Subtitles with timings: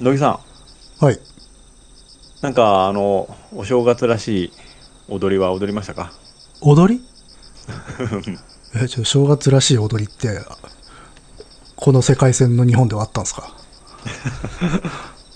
[0.00, 0.40] 野木さ
[1.00, 1.18] ん、はい。
[2.40, 4.52] なんかあの、お正月らしい
[5.08, 6.12] 踊りは踊りましたか？
[6.60, 7.02] 踊り？
[8.80, 10.40] え、ちょ、正月らしい踊りって、
[11.76, 13.52] この世界線の日本ではあったんですか？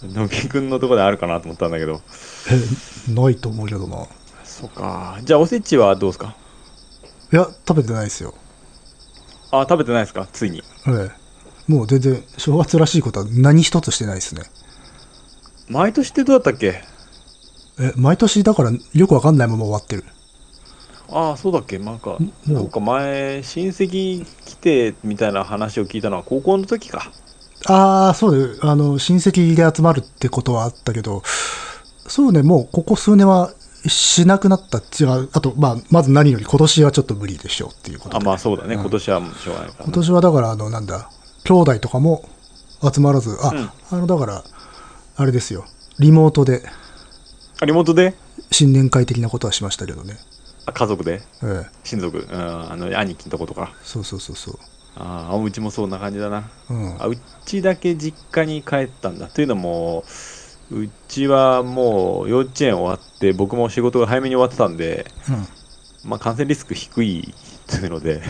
[0.12, 2.00] 野木くんのとこであるかなと思ったんだけど。
[3.08, 4.06] え、ないと思うけどな。
[4.44, 5.18] そっか。
[5.24, 6.36] じゃあおせちはどうですか？
[7.32, 8.34] いや、食べてないですよ。
[9.50, 10.28] あ、食べてないですか？
[10.32, 10.62] ついに。
[10.86, 11.21] ええ。
[11.68, 14.42] もう全然、正月らしいことは何一つしてないですね。
[15.68, 16.82] 毎年ってどうだったっけ？
[17.80, 20.04] え、毎年だからよくわかんないまま終わってる。
[21.08, 21.78] ああ、そうだっけ？
[21.78, 27.10] なんか、もうなんか前、親戚来てみたいな話を聞いたのは高校の時か。
[27.66, 31.22] ああ、そうで、あの、親戚で集まるってことはあったけど、
[32.08, 33.52] そうね、もうここ数年は
[33.86, 35.28] しなくなった違う。
[35.32, 38.26] あと、まあ、まず何より今年はちょっと無理でしょうっていうことあ、で。
[38.26, 38.74] まあそうだね。
[38.74, 41.08] うん今年はしょうがないから今ね、年はだから、あの、なんだ、
[41.44, 42.28] 兄弟とかも
[42.82, 43.70] 集まらず、あ、うん。
[43.90, 44.44] あの、だから、
[45.16, 45.64] あれですよ、
[45.98, 46.62] リモートで。
[47.60, 48.14] あ、リモートで？
[48.50, 50.16] 新年会的なことはしましたけどね。
[50.66, 51.22] あ家族で？
[51.42, 53.72] ええ、親族、うん、あの、兄貴のとことか？
[53.82, 54.58] そうそうそうそう。
[54.96, 56.50] ああ、うちもそんな感じだな。
[56.70, 57.02] うん。
[57.02, 59.28] あうちだけ実家に帰ったんだ。
[59.28, 60.04] というのも
[60.70, 65.06] うちはもう幼稚園終わって僕も仕事が早めに終わってたんで、
[66.04, 67.34] まあ、感染リスク低い
[67.66, 68.22] というので。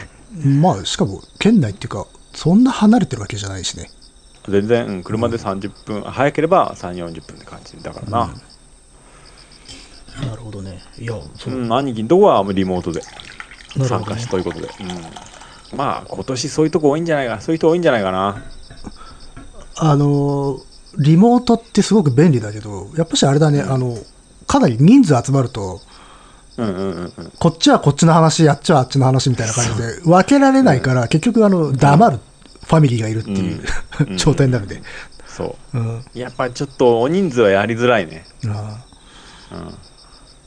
[0.44, 3.90] うん、まあ、しかも、県内っていうか、そんな離れてるわけじゃないしね。
[4.48, 8.10] 全然うん車で30分、早ければ3 4 0分って感じだから。
[8.10, 8.34] な、
[10.28, 10.82] なるほどね。
[10.98, 11.54] いや、そう。
[11.54, 13.02] ん兄貴のとこはリモートで
[13.84, 18.42] 参加しということで、うん、まあ今年そういうとこ多いんじゃないかそういう人多いんじゃないかな。
[19.76, 20.62] あのー、
[20.98, 23.96] リモートってすごく便利だけど、やっぱしあれだね、あの、
[24.46, 25.91] かなり人数集まると、うんうんうんうん
[27.38, 32.18] こっちはこっちの話、あっちはあっちの話みたいな感じで、分けられないから、結局、あの、黙る
[32.66, 33.60] ファミリーがいるっていう、
[34.08, 34.16] うん。
[34.16, 34.82] 状態になるんで。
[35.26, 35.78] そう。
[35.78, 36.04] うん。
[36.14, 38.84] やっぱりちょっと大人数はやりづらいね、あ
[39.50, 39.72] うん、ー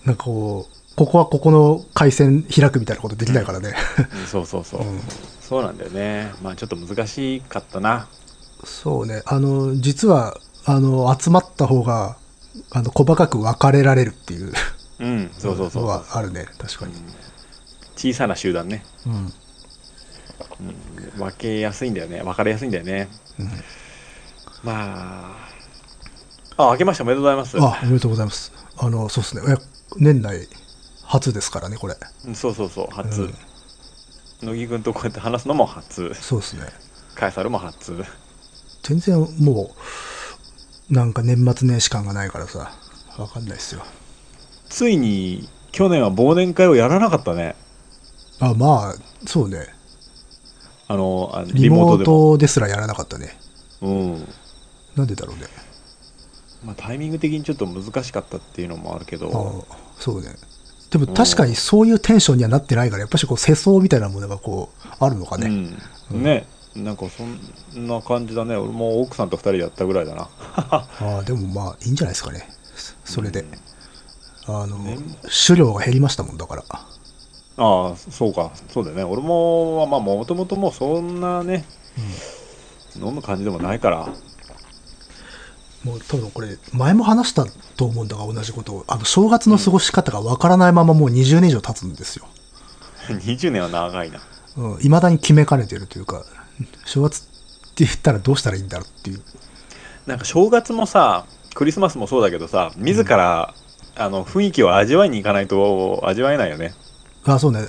[0.06, 3.74] なんかこう、ここはここの回線開くみたいなことできないからね。
[4.14, 5.02] うんそうそうそう、 うん。
[5.42, 6.32] そうなんだよね。
[6.44, 8.08] まあちょっと難しかったな。
[8.64, 9.24] そうね。
[9.26, 12.18] あの、実は、あの、集まった方が、
[12.72, 14.54] あの、細かく分かれられるっていう
[15.00, 16.46] うんそうそうそうのはあるね。
[16.58, 16.94] 確かに。
[17.96, 19.34] 小さな集団ねうん。
[21.18, 23.08] 分けやすいんだよね分かりやすいんだよね
[23.40, 23.48] うん
[24.64, 25.36] ま
[26.58, 28.54] ああ明けましておめでとうございますあ、おめでとうございます。
[28.78, 29.42] あの、そうですね。
[29.50, 29.56] え
[29.98, 30.48] 年内
[31.04, 31.96] 初ですからね、これ。
[32.26, 33.34] うんそうそうそう初、うん
[34.42, 36.64] 乃木君とこうやって話すのも初そうですね。
[37.16, 38.04] カエサルも初
[38.84, 39.76] 全然も
[40.90, 42.72] う、なんか年末年始感がないからさ、
[43.18, 43.84] わかんないですよ。
[44.76, 47.56] ついに去年は忘年会をやらなかったね
[48.42, 49.68] あ、まあ、そうね。
[50.90, 53.40] あのあリモーでもトですらやらなかったね。
[53.82, 54.28] うん
[54.98, 55.44] なんでだろうね。
[56.66, 60.28] まあ、タイミング的にちょっと難しかったっていうのもあるけあどあそうね。
[60.92, 65.48] でも確かにそういうテンションにはなってないから、やっぱしこう世相みたいなものがこう、あるのかね。
[66.12, 70.28] うん、ねなんかそんな感じだね俺も奥さんと二人でやったぐらいだな
[70.58, 72.50] ああ、でもまあ、いいんじゃないですかね。
[73.06, 73.46] それで。
[74.48, 74.98] あのね、
[75.48, 76.64] 狩猟が減りましたもんだから。
[77.58, 81.64] ああそうかそうだよね俺もまあもともともうそんなね、
[82.98, 84.10] 飲む感じでもないから
[85.86, 87.46] もう多分これ、前も話した
[87.78, 88.86] と思うんだが、同じことを。
[88.88, 92.26] あの、正月の過ごし方がわからないままもう20年以上経つんですよ。
[93.08, 94.20] 20年は長いな
[94.58, 96.26] うん、未だに決めかねてるというか、
[96.86, 97.24] 正月っ
[97.76, 99.22] て言ったらどうしたらいいんだろうっていう。
[100.08, 103.54] なんか正月もさクリスマスもそうだけどさ自ら、
[103.98, 106.74] あの雰囲気を味わいに行かないと味わえないよね
[107.26, 107.68] あ、そうね。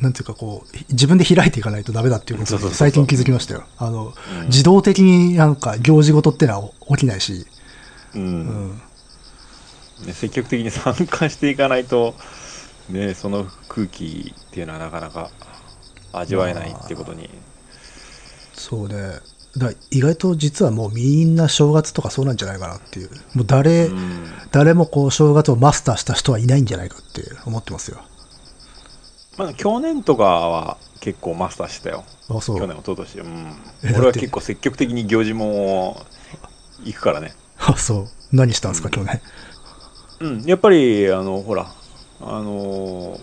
[0.00, 3.64] なんていうかこう、自分で開いていかないとダメだっていうこと最近気づきましたよ。
[3.76, 7.46] あの、うん自動的になんか行事事ってのは起きないし、
[8.14, 8.26] うん、う
[8.74, 8.82] ん。
[10.06, 12.14] ね積極的に参加していかないと
[12.88, 15.30] ねその空気っていうのはなかなか
[16.12, 17.30] 味わえないってことに
[18.52, 19.20] そうね。
[19.56, 23.10] だ意外と実はもうみんな正月とかそうなんじゃないかなっていう。
[23.34, 27.98] もう誰、うん誰もこう正月をマスターした人はいないんじゃないかって思ってますよ。
[29.36, 32.58] まあ、去年とかは結構マスターしてたよあ、そう。
[32.58, 33.56] 去年一昨年うん
[33.96, 36.00] 俺は結構積極的に行事も
[36.84, 38.06] 行くからねあ、そう。
[38.32, 39.20] 何したんですか、去年。
[40.20, 41.66] うんやっぱりあのほら
[42.20, 43.18] あの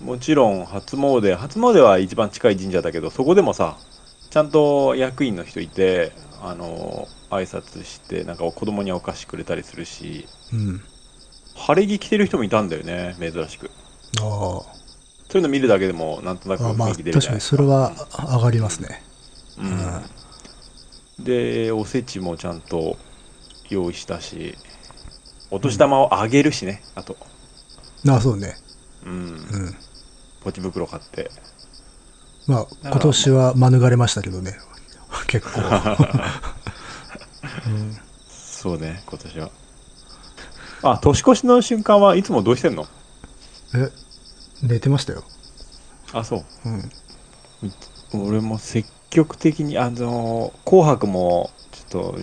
[0.00, 3.78] もちろん初詣初詣は一番近い神社だけどそこでもさ
[4.30, 6.12] ちゃんと役員の人いて
[6.42, 10.80] あの挨拶してなんか子供にお菓子くれたりするしうん。
[11.56, 13.70] 晴れ着着てる人もいたんだよね珍しく
[14.20, 14.64] あそ
[15.34, 16.70] ういうの見るだけでもなんとなくあ。
[16.70, 17.92] あまあ、雰囲気出る確かにそれは
[18.32, 19.02] 上がりますね。
[19.58, 22.96] うんでおせちもちゃんと
[23.68, 24.54] 用意したし
[25.50, 27.16] お年玉をあげるしね、あと
[28.08, 28.56] ああ、そうね。
[29.04, 29.76] うんうん。
[30.42, 31.30] ポチ袋買って
[32.50, 34.58] まあ、今年は免れましたけどね。
[35.28, 35.60] 結構。
[37.66, 37.96] うん
[38.28, 39.50] そうね今年は
[40.82, 42.86] あ年越しの瞬間はいつもどうしてんの？
[43.74, 43.90] え、
[44.62, 45.24] 寝てましたよ。
[46.12, 46.90] あそううん。
[48.12, 51.50] 俺も積極的にあの「紅白」も
[51.90, 52.18] ちょっと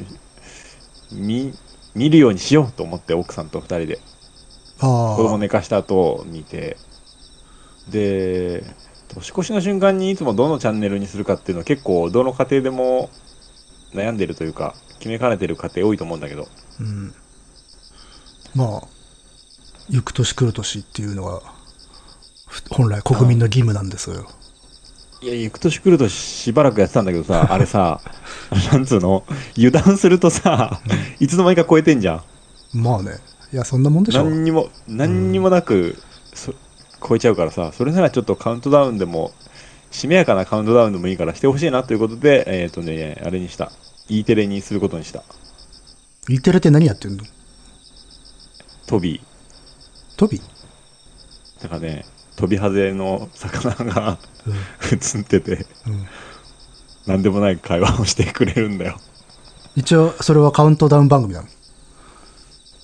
[1.11, 1.53] 見
[1.95, 3.99] 見るようにしようと思って奥さんと2人で
[4.79, 5.15] ああ。
[5.15, 6.77] 子供寝かした後見て
[7.89, 8.63] で
[9.09, 13.09] 年越しの瞬間にいつもどのチャンネルにするかっていうのは結構どの家庭でも
[13.93, 16.47] 悩んでるというか決めかねてる家庭多いと思うんだけど
[16.79, 17.13] うん。
[18.55, 18.87] まあ、
[19.89, 21.41] 行く年来る年っていうのが、
[22.47, 24.27] ふ本来国民の義務なんですよ。
[25.21, 27.99] いや行く年来るとしばらくやってたんだけどさ あれさ
[28.71, 29.23] なんつうの？
[29.57, 30.79] 油断するとさ
[31.19, 32.23] いつの間にか超えてんじゃ
[32.73, 33.17] んまあね。
[33.51, 34.23] いや、そんなもんでしょ。
[34.25, 35.97] 何にも何にもなく、
[36.33, 36.53] そ
[37.05, 39.31] 超えちゃうからさそれならちょっとカウントダウンでも
[39.91, 43.71] しめやかなカウントダウンでもいいからしてほしいなということでえっ、とねあれにした
[44.09, 45.23] E テレにすることにした
[46.29, 47.23] E テレって何やってんの？
[48.85, 49.21] トビ
[50.17, 50.41] トビー？
[51.61, 52.05] なんかね
[52.35, 54.53] 飛びハゼの魚がうん。
[54.91, 56.07] 映っててうん。
[57.07, 58.99] 何でもない会話をしてくれるんだよ
[59.75, 61.47] 一応、それはカウントダウン番組なの？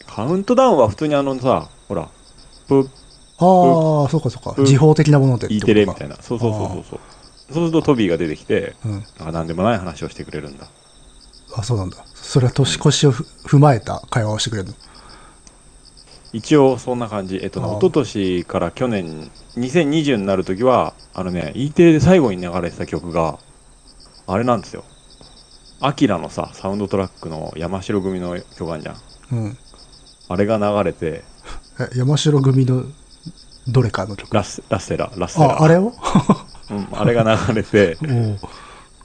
[0.07, 2.07] カウントダウンは普通にあのさほら
[2.67, 2.89] プッ
[3.37, 4.53] ああ、そうかそうか。
[4.57, 5.61] うん時報的なものでって E。
[5.61, 8.91] テレみたいなそうそうそうそうそうそうするとトビーが出てきてうん。
[8.91, 10.67] なんか何でもない話をしてくれるんだ
[11.55, 11.97] あ、そうなんだ。
[12.13, 14.75] それは年越しをふ踏まえた会話をしてくれるの？
[16.31, 23.37] 一応そんな感じえっと一昨年から去年2020になるときはあのね E テレで最後に流れてた曲が
[24.25, 24.83] あれなんですよ
[25.79, 28.95] アキラのさサウンドトラックの山城組の曲あんじゃん
[29.31, 29.57] うん。
[30.29, 31.23] あれが流れて
[31.79, 32.83] え、山城組の
[33.67, 34.33] どれかの曲。
[34.35, 35.45] ラスラッセララッセラ。
[35.45, 35.93] あ、あれを？
[36.71, 37.97] うん、あれが流れて。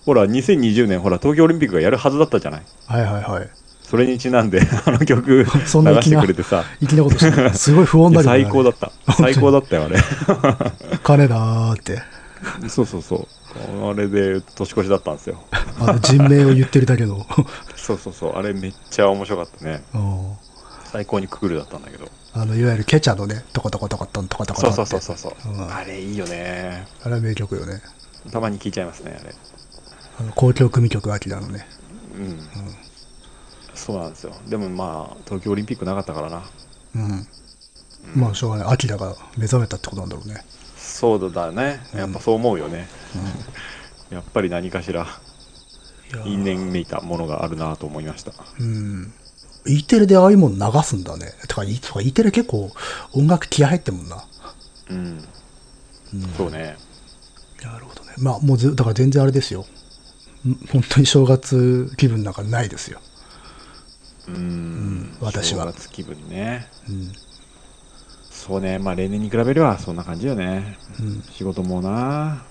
[0.05, 2.63] ほら2020年ほら東京オリンピックがやるはずだったじゃない？
[2.87, 3.51] はいはいはい。
[3.83, 6.65] それにちなんで あの曲流そんなしてくれてさ。
[6.81, 7.55] 粋なことしてる。
[7.55, 8.43] すごい不穏だけど、ね。
[8.45, 8.93] 最高だった。
[9.15, 9.97] 最高だったよあれ。
[11.03, 12.03] 金だーって。
[12.69, 13.91] そうそうそう。
[13.91, 15.43] あれで年越しだったんですよ。
[15.81, 17.27] あの人名を言ってるだけの。
[17.77, 18.37] そうそうそう。
[18.39, 19.83] あれめっちゃ面白かったね。
[19.95, 20.33] うん。
[20.93, 22.07] 最高にクールだったんだけど
[22.41, 24.73] あの、いわゆるケチャのね、トコトコトコトントコトコトン。
[24.73, 25.57] そうそうそうそう、う。
[25.57, 25.75] ん。
[25.75, 26.87] あれいいよね。
[27.03, 27.83] あれは名曲よね。
[28.31, 29.35] たまに聞いちゃいますねあれ。
[30.21, 31.67] あの交響組曲アキラのね。
[32.15, 32.49] うん、
[33.75, 34.35] そうなんですよ。
[34.49, 36.43] でもまあ東京オリンピックなかったからな。
[36.95, 37.27] うん。
[38.15, 38.67] まあ、しょうがない。
[38.73, 40.45] アキラが目覚めたってことなんだろうね。
[40.77, 41.81] そうだね。
[41.95, 42.89] やっぱそう思うよね、
[44.11, 45.07] やっぱり何かしら
[46.25, 48.33] 因縁めいたものがあるなと思いました。
[48.59, 49.13] うん。
[49.69, 51.33] E テレでああいうもん流すんだね。
[51.47, 52.71] てか、E とか E テレ結構
[53.13, 54.25] 音楽気合入ってんもんな。
[54.91, 55.29] うん、
[56.37, 56.77] そうね
[57.63, 58.15] なるほどね。
[58.17, 59.67] まあ、もうず、だから全然あれですよ。
[60.47, 63.01] ん本当に正月気分なんかないですよ。
[64.29, 67.13] うん、私は正月気分ねうん。
[68.31, 71.23] そうねまあ例年に比べればそんな感じよねうん。
[71.31, 72.45] 仕事もな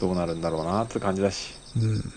[0.00, 2.12] どうなるんだろうなって感じだしうん。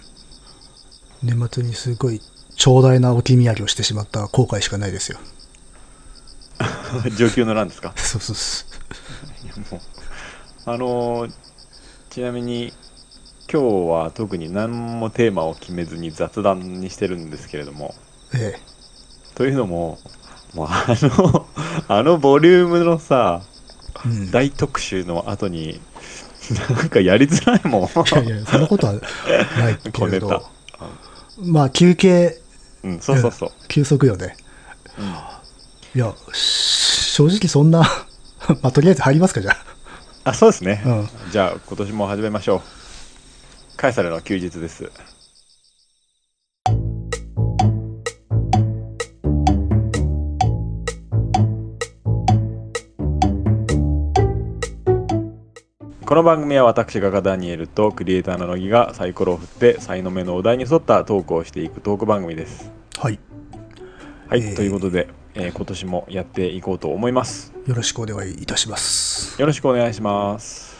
[1.21, 2.21] 年末にすごい
[2.57, 5.19] 長大な置き土産をしてしまった後悔しかないですよ。
[7.15, 7.93] 上級の欄ですか？
[7.97, 8.65] そうそうそ
[9.45, 9.81] いやもう
[10.65, 11.31] あのー
[12.09, 12.73] ちなみに
[13.51, 17.93] 今日は特に何もテーマを決めずに雑談にしてるんですけれども
[18.33, 18.37] う。
[18.37, 18.55] え
[19.35, 19.99] というのも
[20.55, 21.45] もうあの
[21.87, 23.43] あのボリュームのさ
[24.05, 24.09] え。
[24.09, 24.23] うん。
[24.29, 25.79] い大特集の後に
[26.77, 27.87] なんかやりづらいもんや
[28.23, 28.99] いや、そんなことはな
[29.69, 30.43] いけれど。
[31.39, 32.39] まあ、休憩、
[32.83, 34.35] うんそうそうそう、休息よね。
[35.95, 37.79] いや、し正直そんな、
[38.61, 40.29] まあ、とりあえず入りますか、じゃあ。
[40.29, 41.09] あそうですね、うん。
[41.31, 42.61] じゃあ今年も始めましょう。
[43.77, 44.91] カエサルの休日です
[56.07, 62.71] この番組は私画家ダニエルとクリエイターの乃木がサイコロを振って才の目のお題に沿ったトークをしていくトーク番組です。
[62.97, 63.19] はい。
[64.29, 64.55] はい、えー。
[64.55, 67.51] ということで、えー今年もやっていこうと思います。
[67.65, 69.37] よろしくお願いいたします。
[69.37, 70.77] よろしくお願いします。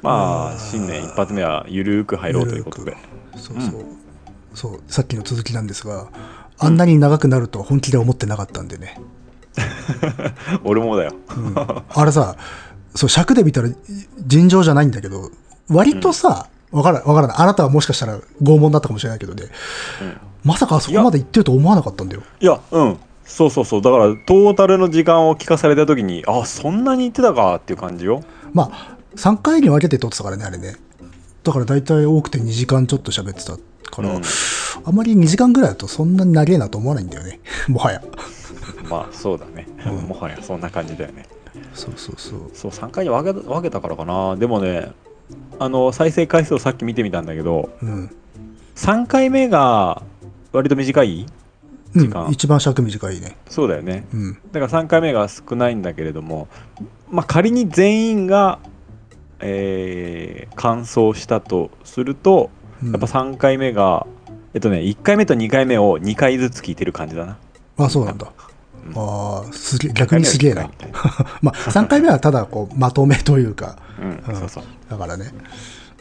[0.00, 2.96] まあ新年一発目はゆるーく入ろうということで。
[3.34, 3.84] そうそう。
[4.54, 6.08] そう、さっきの続きなんですが、
[6.56, 9.00] あんなに長くなると本気で思ってなかったんでね。
[10.62, 11.14] 俺もだよ。
[11.36, 11.54] うん。
[11.56, 12.36] あれさ、
[12.94, 13.68] そう、尺で見たら
[14.26, 15.30] 尋常じゃないんだけど、
[15.68, 17.36] 割とさ、わからない、わからない。
[17.38, 19.44] あなたはもしかしたら拷問だったかもしれないけどね。
[20.44, 22.22] まさかあそこまで行ってると思わなかったんだよ。
[22.40, 30.74] いやうんそうそうそうだからトータルの時間を聞かされた時にあそんなに言ってたかっていう感じよまあ、3回に分けて撮ってたからね、あれね。
[31.44, 33.56] だから大体多くて2時間ちょっと喋ってた
[33.90, 34.22] から、うん
[34.84, 37.40] あんまり2時間ぐらいだとそんなに長えなと思わないんだよね。
[37.68, 38.02] もはや。
[38.88, 39.66] まあそうだね、
[40.08, 41.26] もはやそんな感じだよね
[41.74, 42.40] そうそうそう。
[42.54, 44.92] そう3回に分けた分けたからかなでもね
[45.58, 48.10] あの再生回数をさっき見てみたんだけどうん。
[48.76, 50.02] 3回目が
[50.52, 51.26] 割と短い
[51.94, 53.36] 時間うん、一番尺短いね。
[53.48, 54.34] そうだよねうん。
[54.52, 56.48] だから3回目が少ないんだけれども
[57.10, 58.58] まあ仮に全員が
[59.40, 62.50] えー完走したとすると
[62.82, 64.06] うんやっぱ3回目が
[64.54, 67.38] えっとね1回目と2回目を2回ずつ聞いてる感じだな
[67.78, 68.30] あ、そうなんだ。
[68.86, 68.92] うん。
[68.96, 70.62] ああ、すげえ、逆にすげえな。
[70.64, 70.68] 3。
[70.68, 74.64] 回目は一回まあ、3回目はただこう、まとめというか、うんそうそう。
[74.90, 75.32] だからね、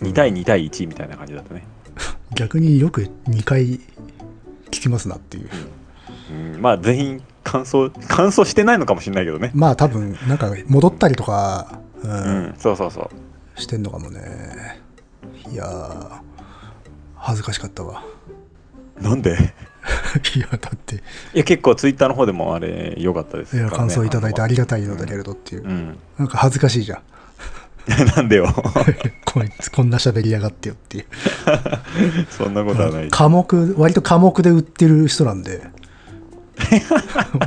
[0.02, 1.64] 2対2対1みたいな感じだったね、
[2.34, 3.80] 逆によく2回聞
[4.70, 5.50] きますなっていう。
[6.56, 9.52] うん、まあ全員完走完走してないのかもしれないけどね。
[9.54, 12.14] まあ多分、なんか戻ったりとか、う、うん
[12.48, 12.56] ん。
[12.58, 13.10] そうそうそ
[13.58, 13.60] う。
[13.60, 14.82] してんのかもね。
[15.52, 16.10] いやー、
[17.16, 18.04] 恥ずかしかったわ。
[19.00, 19.38] なんで？
[20.36, 21.00] いや、だって、い
[21.40, 23.90] や結構ツイッターの方でもあれ良かったですいやからね。
[23.90, 25.64] 感想いただいてありりがたいのだけれどっていう。
[25.64, 25.98] うん。
[26.18, 27.02] なんか恥ずかしいじゃん。
[28.16, 28.48] なんでよ。
[29.26, 31.06] こいつ、こんな喋りやがってよっていう。
[32.30, 33.08] そんなことはない。
[33.10, 35.62] 科目、割と科目で売ってる人なんで、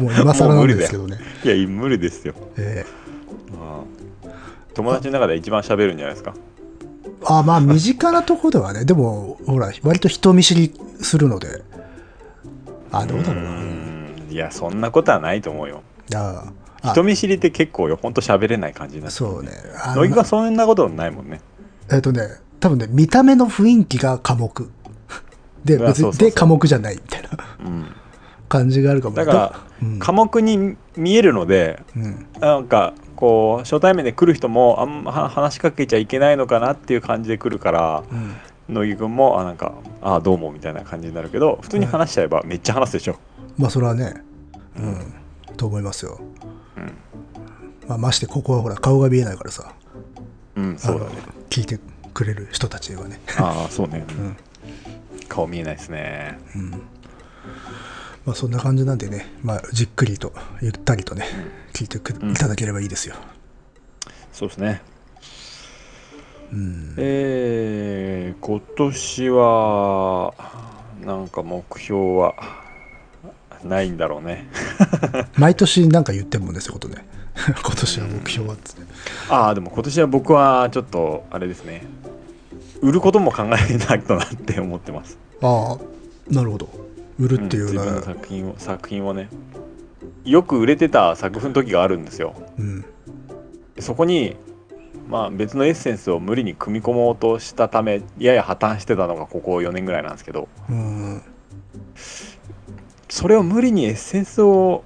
[0.00, 1.18] もう今更なんですけどね。
[1.44, 2.34] いや無理ですよ。
[2.56, 2.84] え
[3.52, 3.52] う
[4.26, 4.30] ん。
[4.74, 6.34] 友達の中で一番喋るんじゃないですか？
[7.22, 11.62] ーあまあ身近なとこではね、でも、ほら、割と人見知りするので、
[12.98, 13.50] あ、どうだろうな。
[13.50, 14.26] ん。
[14.30, 15.82] いやそんなことはないと思うよ。
[16.14, 16.44] あ
[16.82, 16.92] あ。
[16.92, 19.16] 人見知りって結構よほんと喋れない感じになって。
[19.16, 19.50] そうね。
[19.96, 21.40] 乃木がそんなことないもんね。
[21.90, 22.22] えっ、とね、
[22.60, 24.70] 多分ね、見た目の雰囲気が科目。
[25.64, 27.28] で、別に、で、科目じゃないみたいな。
[27.64, 27.86] うん。
[28.48, 29.16] 感じがあるかも。
[29.16, 29.98] だからうん。
[29.98, 38.34] 科目に見えるのでうん、なんかこう初対面で来る人もあんまは話しかけちゃいけないのかなっていう感じで来るからうん。
[38.68, 43.18] 乃木くんもあなんかあどうもみたいな感じになるけど普通に話しちゃえばめっちゃ話すでしょ、
[43.58, 44.14] まあ、それはね、
[44.76, 45.14] うん、
[45.56, 46.20] と思いますよ。
[46.76, 46.92] うん。
[47.88, 49.74] まあ、まして、ここはほら、顔が見えないからさ、
[50.56, 51.12] うん、そうだね。
[51.22, 51.78] あの聞いて
[52.12, 53.20] くれる人たちはね。
[53.38, 54.36] ああそうね、 ん。
[55.28, 56.38] 顔見えないですね。
[58.24, 61.26] まあ、そんな感じなんでね、まあ、じっくりと、ゆったりとね、
[61.72, 63.16] 聞いてくうんいただければいいですよ。
[64.32, 64.82] そうですね
[66.54, 66.94] うん。
[66.96, 70.34] えー、今年は
[71.04, 72.34] なんか目標は
[73.64, 74.48] ないんだろうね
[75.36, 77.04] 毎年なんか言ってるもんね、そういうことね。
[77.34, 78.82] 今年は目標はっつって。
[79.28, 81.84] ああでも今年は僕はちょっとあれですね
[82.80, 86.68] 売ることも考えないとなって思ってますああ、なるほど。
[87.18, 89.28] 売るっていうなら、作品を作品をね
[90.24, 92.84] よく売れてた作風の時があるんですようん。
[93.78, 94.36] そこに
[95.08, 101.22] まあ別のエッセンスを無理に組み込もうとしたためやや破綻してたのがここ4年ぐらいなんですけどうん。
[103.08, 104.84] それを無理にエッセンスを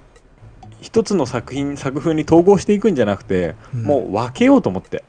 [0.81, 5.03] 一つの作品作風に統合していくんじゃなくて、うんもう分けようと思って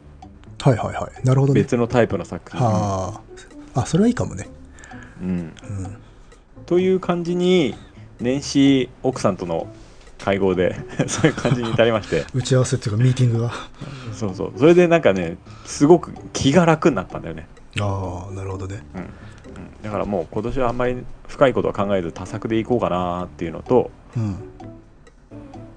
[0.60, 1.26] はいはいはい。
[1.26, 1.60] なるほどね。
[1.62, 3.20] 別のタイプの作品あ。
[3.74, 4.48] あ、それはいいかもね。
[5.22, 5.52] うん、うん。
[6.66, 7.74] という感じに
[8.20, 9.66] 年始奥さんとの
[10.24, 10.76] 会合で
[11.08, 13.52] そういう感じに至りまして打ち合わせっていうか、ミーティングが。
[14.12, 17.46] そうそうそれでなんかねすごく気が楽になったんだよね、
[17.80, 18.82] ああ、なるほどね。
[18.94, 19.08] うんうん、
[19.82, 24.36] だからもう今年はあんまり深いことは考えず多作でいこうかなっていうのとうん。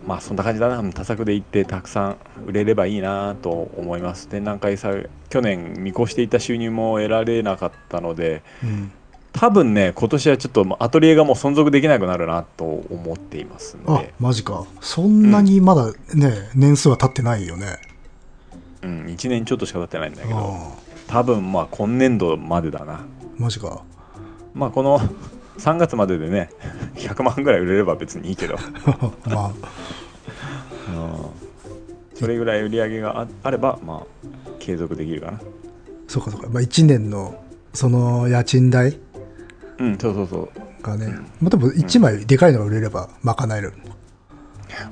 [0.06, 4.92] まあそんな感じだなうん多作でいってたくさん売れればいいなと思います展覧会さ
[5.30, 8.92] 去年見越していた収入も得られなかったのでうん。
[9.34, 14.66] 多分ね今年はちょっとアトリエがもう存続できなくなるなと思っていますのあで、マジか。
[14.80, 17.78] そんなにまだね、年数は経ってないよね。
[18.84, 20.38] うん、1年ちょっとしか経ってないんだけど。
[20.38, 20.72] あ
[21.08, 22.94] 多分まあ今年度までだな。
[22.94, 23.00] あ、
[23.38, 23.84] マジか。
[24.54, 25.00] まあこの
[25.58, 26.50] 3月まででね
[26.96, 28.58] 100万ぐらい売れれば別にいいけど。
[29.26, 29.52] まあ、
[32.16, 34.28] それぐらい売り上げがああればまあ
[34.60, 35.42] 継続できるかな。
[36.08, 36.48] そうかそうか。
[36.50, 37.36] まあ、1年の、
[37.74, 39.00] その家賃代
[39.80, 39.98] うん。
[39.98, 40.84] そうそうそう。
[40.84, 41.08] がね、
[41.40, 43.74] まあ、でも1枚でかいのが売れれば賄える。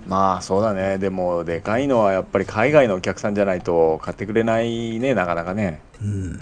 [0.08, 0.98] まあそうだね。
[0.98, 5.82] でもでかいのはやっぱり海外のお客さんじゃないと買ってくれないねなかなかね。
[6.02, 6.38] うん。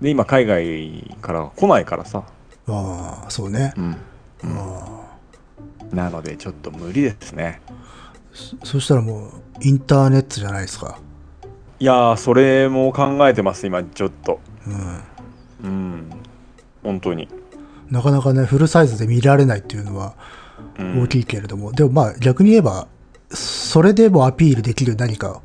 [0.00, 2.24] で今海外から来ないからさ。
[2.66, 3.74] ああ、そうね。
[3.76, 3.96] うん。
[4.44, 5.04] あ。
[5.92, 7.60] なのでちょっと無理ですね。
[7.68, 7.72] あ
[8.34, 9.30] そそしたらもう、
[9.62, 10.98] インターネットじゃないですか。
[11.78, 14.40] いやーそれも考えてます今ちょっと。
[14.66, 15.68] うん。
[15.70, 16.10] うん。
[16.82, 17.28] 本当に、
[17.90, 20.14] なかなかね、フルサイズで見られないっていうのは
[20.78, 22.86] うん大きいけれども、でもまあ逆に言えば、
[23.30, 25.40] それでもアピールできる何か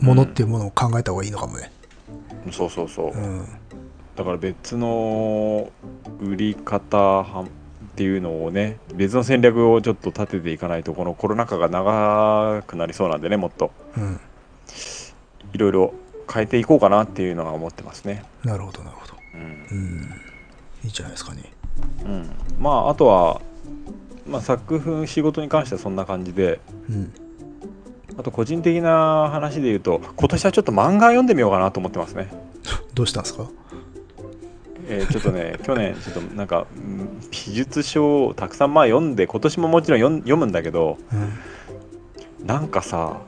[0.00, 1.70] ものっていうものを考えた方がいいのかもね。
[2.50, 3.46] そうそうそう、うん。
[4.16, 5.70] だから別の
[6.20, 14.20] 売り方はっていうのをね別の戦略をちょっと立てていかないとこのコロナ禍が長くなりそうなんでねもっとうん。
[15.52, 15.94] いろいろ
[16.32, 19.14] 変えていこうかなっていうのは思ってますねなるほど、なるほど。
[19.34, 20.10] うんうん。
[20.82, 21.53] いいじゃないですかね。
[22.04, 23.40] うん、まああとは、
[24.26, 27.12] まあ、作風仕事に関してはそんな感じでうん。
[28.16, 32.28] あと個人的な話で言うと今年はちょっと漫画読んでみようかなと思ってますね、
[32.94, 33.48] どうしたんですか？
[34.88, 42.46] えーちょっとね 去年ちょっとなんかうん美術書をたくさんまあ読んで今年ももちろん読ん読むんだけどうん。
[42.46, 43.18] なんかさ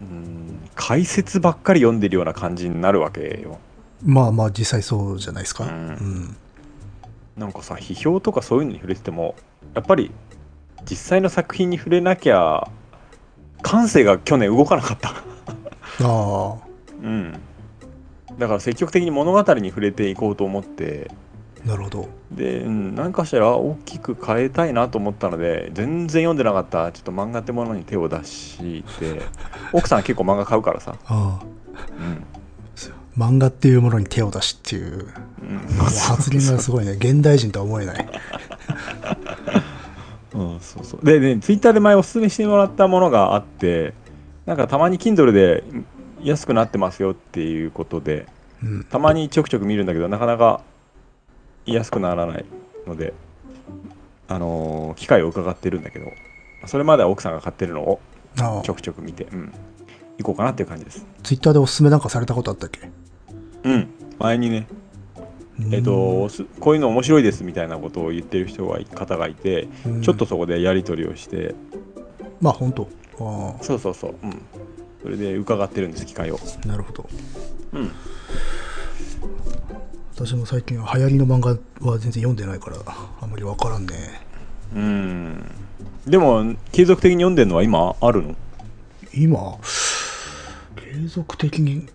[0.00, 3.58] うん解説ばっかり読んでるような感じになるわけよ
[4.04, 5.64] まあまあ実際そうじゃないですか。
[5.64, 5.74] ううん
[6.24, 6.36] ん。
[7.36, 9.34] なんかさ批評とかそういうのに触れてても
[9.74, 10.10] やっぱり
[10.88, 12.68] 実際の作品に触れなきゃ
[13.62, 15.14] 感性が去年動かなかったあ
[16.00, 16.56] あ。
[17.02, 17.40] うん
[18.38, 21.10] だから積極的に物語に触れていこうと思って
[21.64, 22.08] なるほど。
[22.32, 29.22] で、うん、何かしら大きく変えたいなと思ったので全然読んでなかったちょっと漫画ってものに手を出して
[29.72, 31.44] 奥さんは結構漫画買うからさ、ああ。
[32.00, 32.41] うん
[33.16, 35.06] 漫画っていうものに手を出しっていう
[35.42, 36.92] うんもう発言がすごいね。
[36.92, 38.08] 現代人とは思えない。
[40.34, 43.92] うん、そうそうでねツイッターで前おすすめしてもらったものがあって
[44.46, 45.62] なんかたまに Kindle で
[46.22, 48.26] 安くなってますよっていうことで
[48.62, 48.84] うん。
[48.84, 50.62] たまにちょくちょく見るんだけどなかなか
[51.66, 52.46] 安くならない
[52.86, 53.12] ので
[54.28, 56.06] あのー機会を伺ってるんだけど
[56.66, 58.00] それまでは奥さんが買ってるのを
[58.64, 59.52] ちょくちょく見て、うん、
[60.18, 62.90] 行こうかなっていう感じですツイッターでおすすめなんかされたことあったっけ？
[63.64, 63.88] うん。
[64.18, 64.66] 前にね
[65.70, 70.02] えっと、すこういうの面白いですみたいなことを言ってる人が方がいて、うん。
[70.02, 71.54] ちょっとそこでやり取りをして。
[72.40, 72.88] まあ本当。
[73.20, 74.42] あそうそうそう、うん、
[75.02, 76.38] それで伺ってるんです機会を。
[76.64, 77.08] あなるほど。
[77.72, 77.90] うん。
[80.14, 81.50] 私も最近は流行りの漫画
[81.88, 82.76] は全然読んでないから
[83.20, 83.94] あんまり分からんね。
[84.74, 85.50] うん。
[86.06, 88.34] でも継続的に読んでるのは今あるの？
[89.14, 89.58] 今？
[90.74, 91.88] 継続的に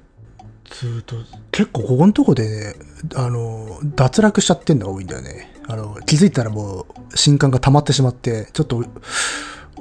[0.69, 1.15] ずっと
[1.51, 2.75] 結構ここのとこでね
[3.15, 5.53] あの脱落しちゃってんのが多いんだよね。
[5.67, 6.85] あの気づいたらもう
[7.17, 8.83] 新刊が溜まってしまってちょっと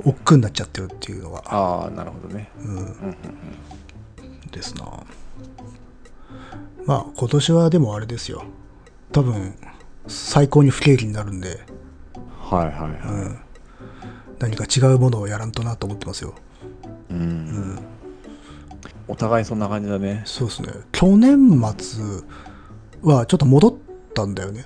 [0.05, 2.51] 億劫になっちゃってるっていうのが、ああなるほどね。
[2.59, 4.85] うん、うんうんですな。
[6.85, 8.45] まあ今年はでもあれですよ。
[9.13, 9.55] 多分
[10.07, 11.77] 最高に不景気になるんで、うん
[12.47, 13.39] はいはいはい、うん、
[14.39, 16.35] 何か違うものをやらんとなと思ってますよ。
[17.11, 17.19] うん。
[17.19, 17.79] うん
[19.09, 20.23] お互いそんな感じだね。
[20.25, 20.69] そうですね。
[20.93, 22.03] 去年末
[23.03, 23.75] はちょっと戻っ
[24.15, 24.65] たんだよね。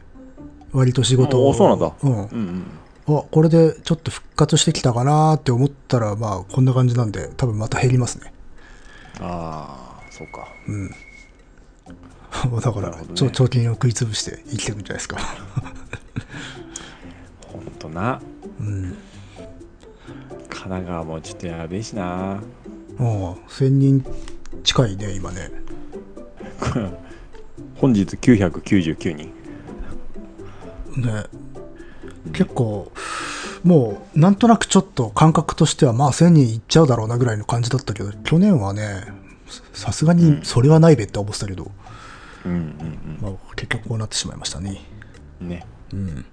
[0.72, 1.92] 割と仕事おそうなんだ。
[2.03, 2.12] うん。
[2.12, 2.64] うん
[3.09, 3.16] うん。
[3.18, 8.33] あこれでちょっと復活してきたかなって思ったらまあこんな感じなんで多分また減りますね。
[9.20, 10.48] ああそうか。
[10.68, 10.90] うん。
[12.61, 12.96] だから、ね。
[13.14, 15.18] ちょ貯金を食い潰して生きていくんじゃないですか。
[17.46, 18.20] ほんとな。
[18.61, 18.96] うん。
[20.48, 22.40] 神奈川もちょっとやべえしな
[23.00, 24.04] ああ1000人
[24.62, 25.50] 近いね今ね。
[27.76, 29.32] 本日999人。
[30.96, 31.24] ね。
[32.32, 32.92] 結構
[33.64, 39.04] もうなんとなくちょっと感覚としてはまあ1000人いっちゃうだろうなぐらいの感じだったけど去年はね
[39.72, 41.70] さすがにそれはないべって思ってたけど、
[42.44, 44.82] うんうんまあ、結局こうなってしまいましたね。
[45.40, 45.66] うんね。
[45.92, 46.24] うん。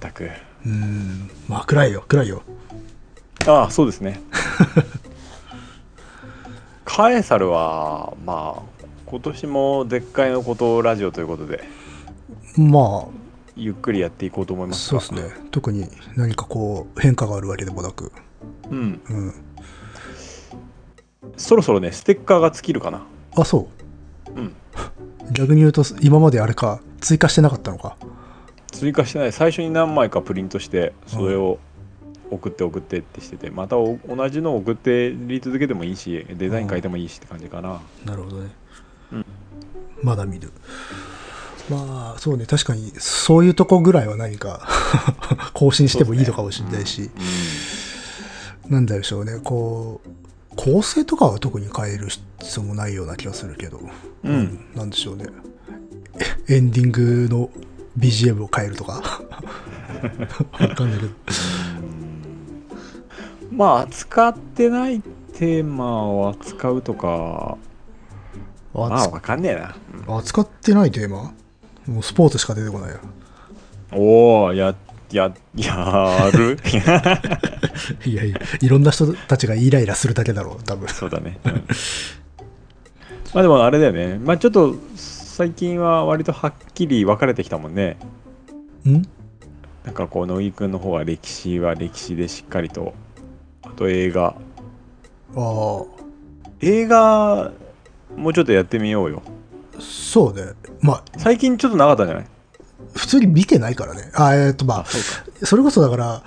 [0.00, 0.30] 全く。
[0.66, 1.30] うん。
[1.48, 2.42] まあ暗いよ暗いよ。
[3.46, 4.20] ああそうですね
[6.92, 11.62] カエサルはまあ今年もでっかいのことラジオということで
[12.56, 13.06] ま
[13.54, 15.00] ゆっくりやっていこうと思いあますが。
[15.00, 15.46] そうですね。
[15.52, 18.10] 特に何かこう変化があるわけでもなく。
[18.70, 19.00] うん。
[19.08, 19.34] うん。
[21.36, 23.02] そろそろねステッカーが尽きるかな。
[23.36, 23.68] あそ
[24.26, 24.32] う。
[24.32, 24.54] うん。
[25.32, 27.96] 逆に言うと今まであれか追加してなかったのか。
[28.72, 29.32] 追加してない。
[29.32, 31.60] 最初に何枚かプリントしてそれを
[32.30, 37.80] 送って送ってってしててまたお同じのを送ってり続けてもいいしデザイン変えてもいいしって感じかな。
[38.04, 38.50] なるほどね、
[39.12, 39.26] うん。
[40.02, 40.52] まだ見る
[41.70, 42.46] まあそうね。
[42.46, 44.66] 確かにそういうとこぐらいは何か
[45.54, 47.10] 更新してもいいのかもしれないし、
[48.68, 49.38] なんだでしょうね。
[49.42, 53.80] こう構成とかは特に変える必要もないような気がするけど、
[54.24, 54.66] うん。
[54.74, 55.26] なんでしょうね。
[56.48, 57.50] えエンディングの
[57.98, 59.22] BGM を変えるとか。
[60.58, 61.12] わかんないけど
[63.50, 65.00] まあ使ってない
[65.34, 67.56] テーマを扱うとか。
[68.72, 69.74] まああわかんねえな、
[70.08, 71.32] うん扱ってないテーマ？
[71.86, 72.98] もうスポーツしか出てこないよ。
[73.92, 74.74] おおや
[75.10, 76.56] ややる？
[78.06, 80.88] いやいや、いろんな人たちがイライラするだけだろう、多分。
[80.88, 81.52] そうだね、うん。
[83.34, 84.18] まあでもあれだよね。
[84.18, 87.96] まあちょっと最近は割とはっきり分かれてきたもんね。
[88.86, 89.02] ん？
[89.84, 92.94] なんかこう乃木くんの方は歴史は歴史でしっかりと
[93.72, 94.34] あと映画
[95.36, 95.82] あ
[96.60, 97.52] 映画
[98.16, 99.22] もうちょっとやってみようよ
[99.78, 100.52] あ、そうね。
[100.80, 102.26] まあ、最近ちょっとなかったんじゃない？
[102.94, 104.10] 普通に見てないからね。
[104.14, 104.84] あえっ、と、まあ、
[105.44, 106.24] それこそだから、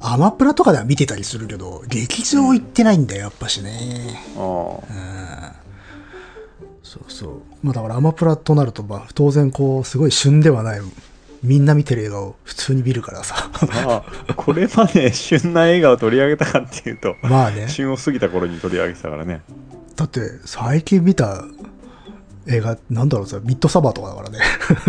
[0.00, 4.18] アマプラとかでは見てたりするけど、劇場行ってないんだよ、やっぱしね。
[4.36, 4.78] あうん。
[6.82, 7.30] そうそう。
[7.62, 10.80] まあだからアマプラとなると、まあ当然こう、すごい旬ではない、
[11.46, 13.50] みんな見てる映画を普通に見るからさ。
[13.86, 17.68] ああこれまで旬な映画を取り上げたかっていうとまあね。
[17.68, 19.42] 旬を過ぎた頃に取り上げてたからね
[19.94, 21.44] だって最近見た
[22.48, 24.38] 映画、なんだろうさ、ミッドサマーとかだからね。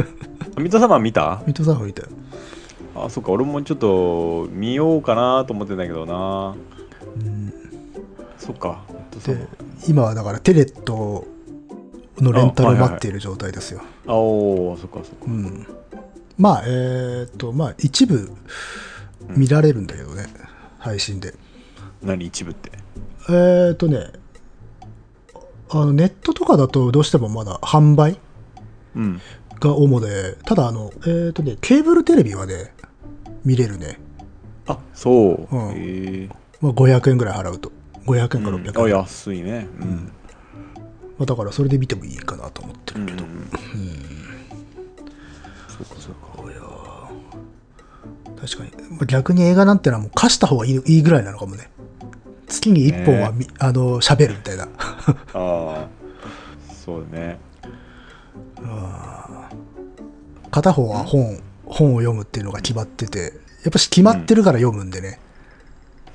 [0.57, 1.41] ミッドサマー見た？
[1.47, 2.09] ミッドサマー見たよ。
[2.95, 6.55] あそっか俺もちょっと見ようかなと思ってんだけどな
[7.15, 7.53] うん
[8.39, 8.81] そっか
[9.25, 9.47] でー、
[9.87, 11.25] 今はだからテレット
[12.19, 13.81] のレンタルを待っている状態ですよ。
[14.07, 15.67] あおーそっかそっかうん。
[16.37, 18.31] まあ、えーっと、まあ一部
[19.35, 20.25] 見られるんだけどね、
[20.79, 21.33] 配信で。
[22.01, 22.71] 何一部って？
[23.29, 24.11] えーっとね、
[25.69, 28.19] あのネットとかだとどうしてもまだ販売
[28.95, 29.21] うん。
[29.59, 32.73] が主で、ただあの、えーっとね、ケーブルテレビはね、
[33.43, 33.99] 見れるね。
[34.67, 36.29] あそう、うん。
[36.61, 37.71] まあ、500円ぐらい払うと。
[38.05, 38.63] 500円かうん。
[38.63, 38.95] 600円。
[38.95, 39.67] あ安いね。
[39.81, 40.11] うん。
[41.17, 43.23] まあ、だからそれで見てもいいかなと思ってるけど。
[43.23, 43.31] うん。
[43.31, 43.49] うん。
[45.67, 46.26] そうかそうか
[48.39, 48.71] 確かに。
[48.91, 51.69] まあ逆に映画なんてのはもう貸した方がいいいいぐらいなのかもね。
[52.47, 54.63] 月に1本はみ、あの、喋るみたいな。
[54.63, 54.67] あ
[55.33, 55.87] あ
[56.71, 57.39] そうだね
[60.49, 65.19] 片方は本、本を読むっていうのが決まってて、やっぱし決まってるから読むんでね。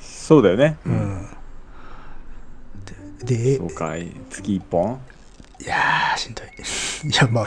[0.00, 1.28] そうだよねうん。
[3.24, 4.98] で、でそうかい月一本？
[5.60, 6.46] いやー、しんどい。
[7.08, 7.46] いや、まあ、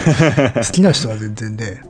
[0.63, 1.83] 好きな人は全然ね、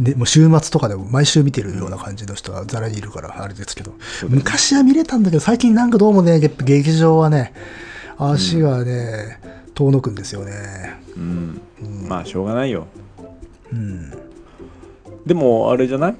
[0.00, 3.92] でもう週末とかでも毎週見てるような感じの人はざらにいるから、あれですけど、
[4.28, 7.52] 昔は見れたんだけど、最近なんかどうもね、やっぱ劇場はね、
[8.18, 9.40] 足がね、
[9.74, 11.00] 遠のくんですよね。
[11.16, 11.60] うん。
[12.08, 12.86] まあしょうがないよ。
[13.72, 14.10] うん。
[15.26, 16.16] でもあれじゃない？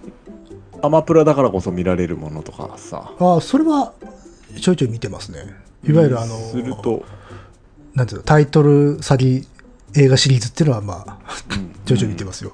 [0.82, 3.12] アマプラだからこそ見られるものとかさ。
[3.18, 3.92] ああ、それは
[4.60, 5.54] ちょいちょい見てますね。
[5.86, 7.04] いわゆるあの、すると、
[7.94, 9.46] なんていうの、タイトル詐欺
[9.94, 11.18] 映画シリーズっていうのは、まあ、
[11.54, 11.74] うん。
[11.86, 12.52] ちょいちょい見てますよ。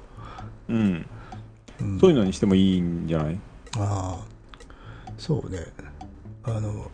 [0.71, 1.05] うん。
[1.81, 3.39] うんそういうのにしてもいいんじゃない？
[3.77, 5.59] ああ、そうね。
[6.43, 6.91] あの、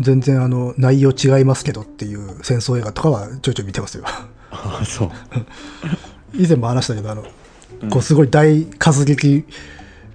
[0.00, 4.04] 全然あの、内容違いますけどっていう戦争映画とかはちょいちょい見てますよ。
[4.06, 5.10] ああそう。
[6.34, 7.22] 以前も話したけど、あの、
[7.82, 9.44] うんこうすごい大活劇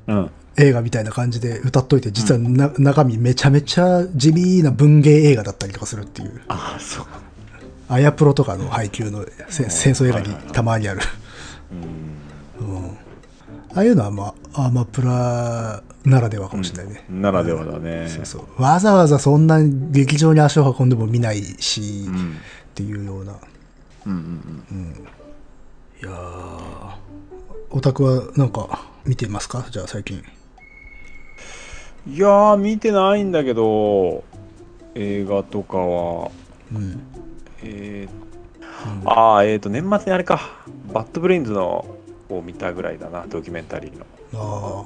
[0.07, 7.05] うん映画みたいな感じで歌っといて、実はな、中身めちゃめちゃ地味な文芸映画だったりとかするっていう、ああそう。
[7.87, 11.01] アヤプロとかの配給のせ戦争映画にたまにある。
[11.71, 12.18] うん
[12.59, 12.97] うん。
[13.75, 17.05] ああいうのは、まあ、アマプラならではかもしれないね。
[17.09, 18.07] ならではだね。
[18.09, 18.61] そうそう。
[18.61, 22.37] わざわざそんな劇場に足を運んでも見ないし、っうん
[22.75, 23.33] ていうような。
[24.05, 24.13] うん。
[24.71, 25.07] うん
[26.01, 26.95] いやー。
[27.71, 29.65] オタクはなんか見てますか？
[29.69, 30.17] じゃあ最近。
[30.17, 30.23] うん
[32.07, 34.23] いやー見てないんだけど
[34.95, 36.31] 映画とかは。
[36.73, 36.99] うん。
[37.61, 38.19] えー
[39.05, 40.39] ああえっ、と年末にあれか。
[40.93, 41.85] Bad Brains の
[42.29, 44.85] を見たぐらいだなドキュメンタリーのあ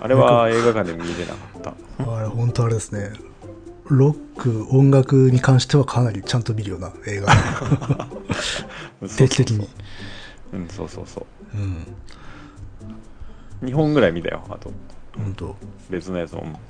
[0.00, 1.70] あれは映画館で見れなかった
[2.04, 3.12] あ、あれ本当あれですね。
[3.86, 7.34] ロック、音楽に関してはかなりちゃんと見るような映画。
[9.16, 9.68] 定期的に。
[10.52, 11.86] うんそうそうそううん。
[13.64, 14.70] 2本ぐらい見たよあと
[15.16, 15.56] 本当。
[15.90, 16.60] 別のやつも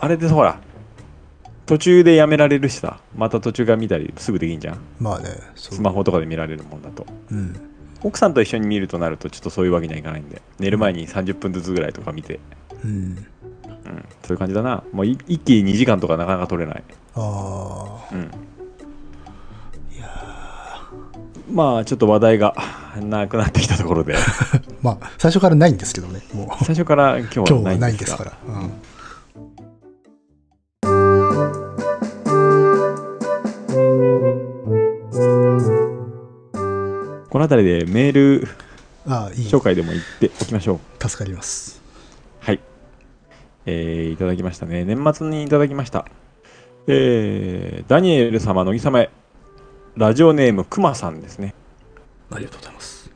[0.00, 0.58] あれでほら
[1.66, 5.30] 途中でやめられるしさまた途中から見たりすぐできんじゃんーまあね。
[5.56, 7.70] スマホとかで見られるもんだとうん。
[8.02, 12.38] 奥さんと一緒に見るとなるとちょっとそういうわけにはいかないんで寝る前に30分ずつぐらいとか見て、
[12.84, 12.90] うん。
[12.90, 18.30] うん、そういう感じだなもうい一気に2時間とかなかなか取れないあうん
[21.50, 22.54] まあちょっと話題が
[23.00, 24.18] なくなってきたところであ。
[24.82, 26.64] まあ、最初からないんですけどね、もう。
[26.64, 28.32] 最初から今日はないんですすから。
[28.46, 28.72] うん。
[35.14, 35.20] こ
[37.38, 38.48] の辺りでメール
[39.06, 39.46] ああ、いい。
[39.46, 41.80] 紹介でも言っておきましょう助かります。
[42.40, 42.60] はい。
[43.66, 44.84] えーいただきましたね。
[44.84, 46.06] 年末にいただきました。
[46.88, 49.10] えーダニエル様、乃木様へ。
[49.96, 51.54] ラジオネーム、くまさんですね。
[52.32, 53.08] ありがとうございます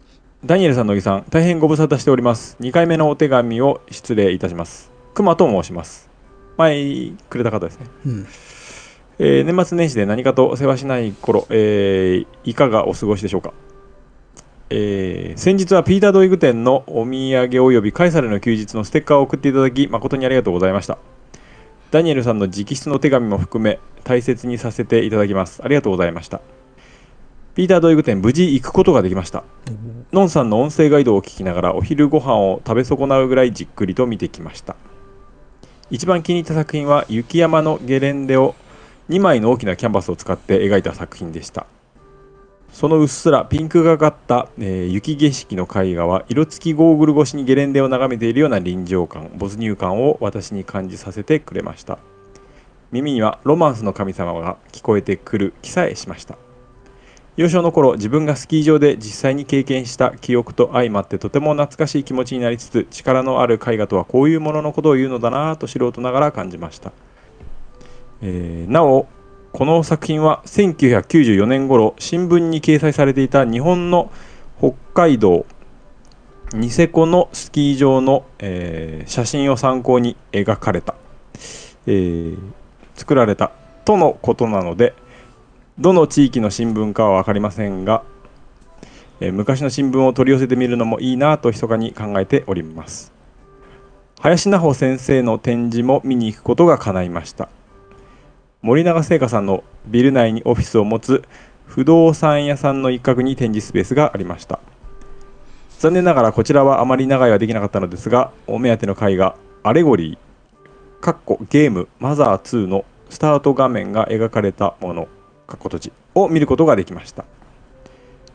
[0.44, 2.56] ダニエルさん、乃木さん、大変ご無沙汰しております。
[2.60, 4.92] 2回目のお手紙を失礼いたします。
[5.14, 6.08] 熊と申します。
[6.58, 7.86] 前くれた方ですね。
[8.06, 8.26] うん
[9.20, 13.52] えー年末年始で何かと世話しない頃、えーいかがお過ごしでしょうか、
[14.70, 20.98] えー先日はピータードイグ店のお土産及びカエサルの休日のステッカーを送っていただき誠にありがとうございました。
[21.90, 25.62] ダニエルさんの直筆の手紙も含め大切にさせていただきます。
[25.64, 26.40] ありがとうございました。
[27.54, 29.42] ピータードイグ店無事行くことができました。
[30.12, 34.76] ノンさんの音声ガイドを聞きながらお昼ご飯を食べ損なうぐらいじっくりと見てきました。
[35.90, 38.54] 一番気に入った作品は雪山のゲレンデを
[39.08, 41.66] 2枚の大きなキャンバスを使って描いた作品でした。
[42.72, 51.98] そのうっすらピンクがかった、えー雪景色の絵画は色付きゴーグル越しにゲレンデを眺めているような臨場感没入感を私に感じさせてくれました。
[52.90, 56.36] 耳にはロマンスの神様が聞こえてくる気さえしました。
[57.38, 66.92] 幼少の頃自分がスキー場で実際に経験した記憶と相まってとても懐かしい気持ちになりつつ力のある絵画とはこういうもののことを言うのだなぁと素人ながら感じました。
[68.22, 69.06] えーなお
[69.52, 74.10] この作品は1994年頃新聞に掲載されていた日本の
[74.58, 75.46] 北海道
[76.52, 80.94] ニセコのスキー場の、えー写真を参考に描かれた、
[81.86, 82.38] えー
[82.94, 83.52] 作られた。
[83.84, 84.92] とのことなので
[85.78, 88.02] どの地域の新聞かは分かりませんが、
[89.20, 93.12] えー昔の新聞を取り寄せてみるのもいいなと密かに考えております。
[94.20, 97.48] 林奈穂先生の展示も見に行くことが叶いました。
[98.60, 101.22] 森永製菓さんのビル内にオフィスを持つ
[101.66, 104.58] 不動産屋さんの一角に展示スペースがありました。
[105.78, 115.06] 残念ながらこちらはあまり長居はできなかったのですがお目当ての絵画アレゴリーかっこゲームマザー2のスタート画面が描かれたもの
[115.46, 117.24] かっこ閉じを見ることができました。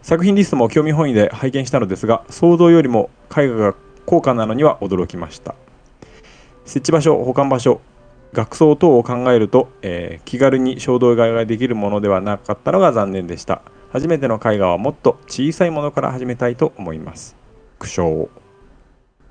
[0.03, 5.53] 作品リストも興味本位で拝見したのですが想像よりも絵画が高価なのには驚きました。
[6.63, 7.81] 設置場所保管場所
[8.33, 13.61] 額装等を考えると、えー気軽に衝動買いができるものではなかったのが残念でした。
[13.91, 17.35] 初めての絵画はもっと小さいものから始めたいと思います。
[17.77, 18.27] 苦笑。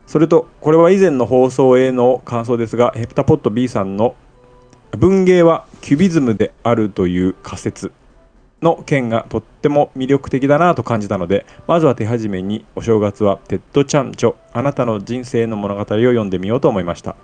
[0.07, 4.15] それとこれは以前の放送への感想ですがヘプタポット B さんの
[4.97, 7.93] 文芸はキュビズムであるという仮説。
[8.63, 17.17] の件がとっても魅力的だなと感じたのでまずは手始めにお正月はテッド・チャン著あなたの人生の物語を読んでみようと思いました。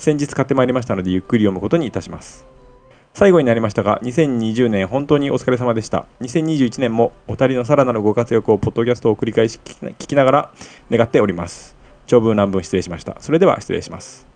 [0.00, 2.46] 先日買ってまいりましたのでゆっくり読むことにいたします。
[3.12, 6.06] 最後になりましたが2020年本当にお疲れ様でした。
[6.22, 10.54] 2021年もお二人のさらなるご活躍をポッドキャストを繰り返し聞きながら
[10.90, 11.76] 願っております。
[12.06, 13.18] 長文乱文失礼しました。
[13.20, 14.26] それでは失礼します。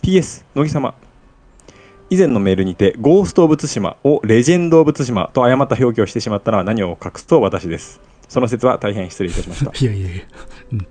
[0.00, 0.94] PS 乃木様。
[2.08, 8.00] 以前のメールにてゴースト・オブ・ツシマをレジェンド・オブ・ツシマと誤った表記をしてしまったのは何を隠すと私です。
[8.30, 9.72] その説は大変失礼いたしました。
[9.78, 10.22] いやいやいや。
[10.72, 10.86] うん。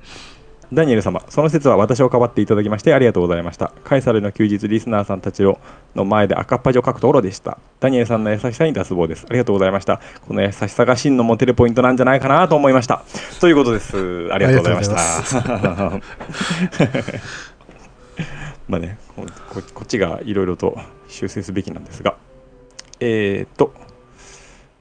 [0.73, 3.73] ダニエル様、その説は私をかばっていただきましてありがとうございました。
[3.83, 5.59] カエサルの休日リスナーさんたちを
[5.95, 7.57] の前で赤っ端を書くところでした。
[7.81, 9.25] ダニエルさんの優しさに脱帽です。
[9.29, 9.99] ありがとうございました。
[10.25, 13.03] この優しさが真のモテるポイントなんじゃないかなと思いました。
[13.41, 14.29] ということです。
[14.31, 14.95] ありがとうございました。
[18.69, 20.79] まあねここ、こっちがいろいろと
[21.09, 22.15] 修正すべきなんですが、
[23.01, 23.73] えー、っと、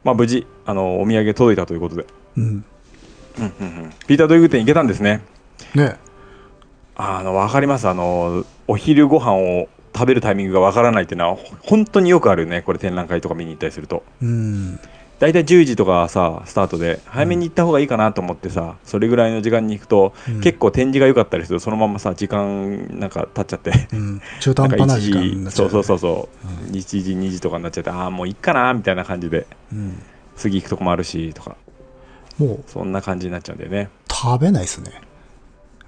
[0.05, 2.63] まあ、無事あのお土産届いたということで、うんうんうん
[3.41, 3.43] う
[3.87, 5.23] ん、ピーター・ドイグ店行けたんですね。
[5.75, 5.97] ね。
[6.97, 7.89] あの分かります。
[7.89, 14.05] あのお昼ご飯を食べるタイミングが分からないっていうのはほ本当によくあるよねこれ展覧会とか見に行ったりすると。
[14.23, 14.79] うん。
[15.19, 20.41] 大体10時とかさスタートで早めに行った方がいいかなと思ってさ、それぐらいの時間に行くと、うん。
[20.41, 23.89] 結構展示が良かったりするとそのままさ時間なんか経っちゃって。
[23.93, 24.23] うん。
[24.41, 26.29] 中途なんか1半端な時間になっちゃ時そうそうそうそ
[26.69, 30.03] う、1時2時とかになっちゃってああもういっかなみたいな感じでうん。
[30.37, 31.57] 次行くとこもあるしとか。
[32.39, 32.65] もう。
[32.67, 33.91] そんな感じになっちゃうんだよね。
[34.11, 35.10] 食べないですね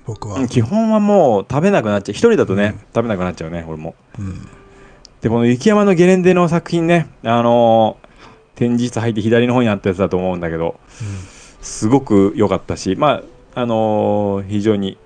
[0.07, 0.37] 僕は。
[0.41, 2.15] うん基本はもう食べなくなっちゃう。
[2.15, 3.95] 一人だとね、食べなくなっちゃうね俺も。
[4.19, 4.49] うん。
[5.21, 8.09] でこの雪山のゲレンデの作品ねあのー
[8.57, 10.79] 展示室入って左の方にあったやつだと思うんだけど
[11.62, 13.23] すごく良かったしま
[13.55, 14.99] ああのー非常に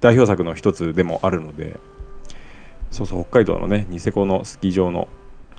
[0.00, 1.78] 代表作の一つでもあるので
[2.92, 5.08] そうそう北海道のねニセコのスキー場の、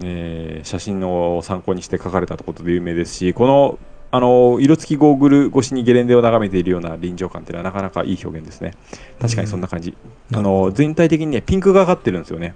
[0.01, 3.77] えー写真を参考にして描かれたことで有名ですしこの
[4.09, 8.73] あのー色付きゴーグル越しにゲレンデを眺めているような臨場感っていうのはなかなかいい表現ですね。
[9.19, 9.95] 確かにそんな感じ、
[10.31, 10.37] うん。
[10.37, 12.55] あのー全体的にねピンクがかってるんですよね。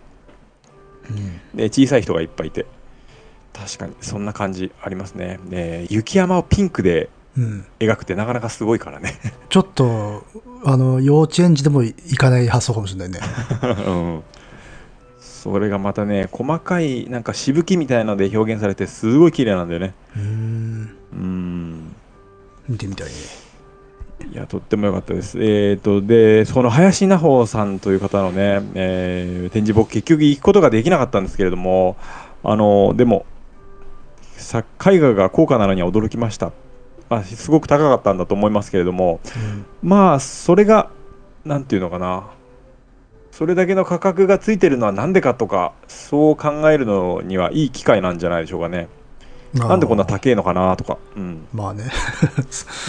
[1.09, 1.57] うん。
[1.57, 2.65] で小さい人がいっぱいいて。
[3.53, 5.39] 確かにそんな感じありますね。
[5.49, 7.65] で雪山をピンクでうん。
[7.79, 9.13] 描くってなかなかすごいからね。
[9.49, 10.23] ちょっと
[10.63, 13.19] あの幼稚園児でも行かない発想かもしれないね。
[13.87, 14.23] うん。
[15.19, 19.95] それがまたね細かいなんかしぶきみたいので表現されてすごい綺麗なんだよね
[22.67, 23.13] 見てみたいね。
[24.31, 25.37] いやとっても良かったです。
[25.39, 31.97] えー、とでその林奈穂さんという方のね、えー展示僕結局行くことができなかったんですけれども
[32.43, 33.25] あのでも
[34.37, 36.51] さ絵画が高価なのには驚きました、
[37.09, 39.19] まあ、すごく高かったんだと思いますけれども
[39.81, 40.89] まあそれが
[41.43, 42.29] なんていうのかな。
[43.31, 48.89] それだけの価格がついてるのはなんでかとかそう考えるのにはいい機会なんじゃないでしょうかね
[49.53, 51.91] なんでこんな高えのかなとか、うんまあね。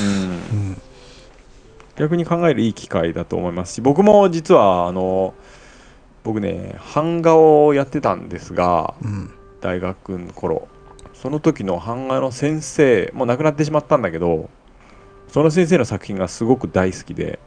[0.00, 0.82] うんうん。
[1.96, 5.34] 逆に考えるいい機会だと思いますし僕も実はあの
[6.24, 9.30] 僕ね版画をやってたんですがうん。
[9.60, 10.68] 大学の頃
[11.14, 14.50] その時の版画の先生もう亡くなってしまったんだけど
[15.28, 17.38] その先生の作品がすごく大好きで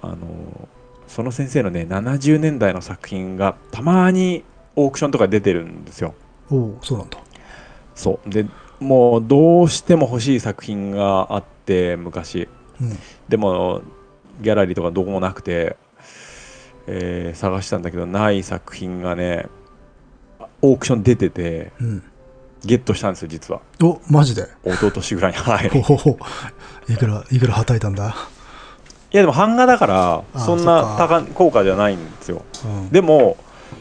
[0.00, 0.68] あの
[1.08, 4.44] その先生のね70年代の作品がたまに
[4.76, 6.14] オークションとか出てるんですよ
[6.50, 7.18] おおそうなんだ。
[7.94, 8.46] そうで
[8.78, 12.48] もうどうしても欲しい作品があって昔
[12.80, 12.98] うん。
[13.28, 13.82] でも
[14.40, 15.76] ギャラリーとかどこもなくて、
[16.86, 19.46] えー探したんだけどない作品がね
[20.62, 22.02] オークション出ててうん。
[22.62, 24.46] ゲットしたんですよ実はおマジで？
[24.66, 25.66] 一昨年ぐらいに はい。
[26.92, 28.14] いくら、いくらはたいたんだ？
[29.12, 32.88] いやでも版画だからあそんな高高価じゃないんですようん。
[32.90, 33.36] でも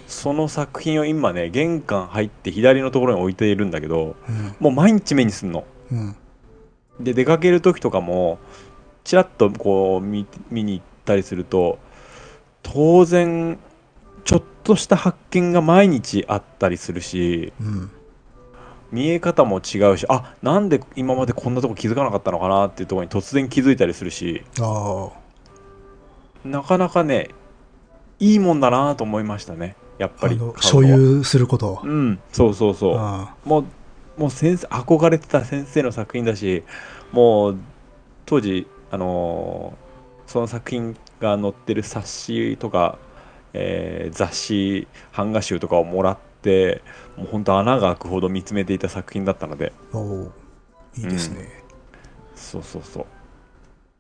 [0.10, 4.56] その作品を今ね玄関入って左のところに置いているんだけどうん。
[4.60, 6.16] もう毎日目にすんのうん。
[7.00, 8.40] で出かける時とかも
[9.04, 11.80] ちらっとこう見見に行ったりすると
[12.62, 13.58] 当然
[14.26, 17.92] ちょっとした発見が毎日あったりするしうん。
[18.92, 24.44] 見え方も違うしあなんで今までこんなとこ気づかなかったのかなっていうところに突然気づいたりするし。
[26.44, 27.30] なかなかね
[28.20, 31.82] いいもんだなと思いましたねやっぱり所有すること。
[31.84, 33.66] うんそうそうそうあもう
[34.18, 36.64] もう先生憧れてた先生の作品だし
[37.12, 37.58] もう
[38.26, 39.90] 当時あのー
[40.32, 43.00] その作品が載ってる冊子とか、
[43.54, 46.82] えー雑誌版画集とかをもらって
[47.18, 49.98] もう本当穴が開くほど見つめていた作品だったのであ。
[49.98, 50.32] おお
[50.98, 51.50] いいですね。
[52.36, 53.06] そうそうそう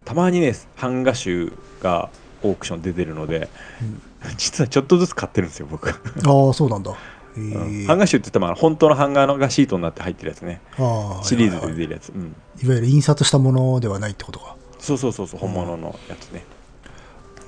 [0.06, 2.10] たまにね版画集が
[2.44, 3.50] オークション出てるので、
[4.38, 5.94] 実はちょっとずつ買ってるんですよ僕、あ
[6.50, 6.92] あ、そうなんだ。
[6.92, 7.40] え。
[7.40, 10.62] うんえ版画集って言っても本当の版画のがシートになって入ってるやつね。
[11.24, 12.36] シリーズはいはいで出てるやつ、うん。
[12.62, 14.56] いわゆる印刷したものではないってことか。
[14.80, 16.44] そうそうそうそう本物のやつね、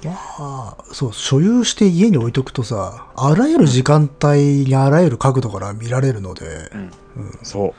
[0.04, 6.72] まあ、そう、所有して家に置いとくとさ、あらゆる時間帯にあらゆる角度から見られるので、
[7.16, 7.40] うん。
[7.44, 7.74] そ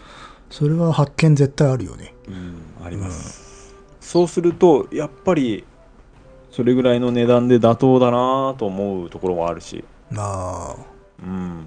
[0.51, 2.15] それは発見絶対あるよね。
[2.29, 5.65] う、うん、あります、そうするとやっぱり
[6.53, 9.85] それぐらいの値段で妥当だなと思うところもあるし。
[10.11, 10.77] なあ、
[11.23, 11.65] うん。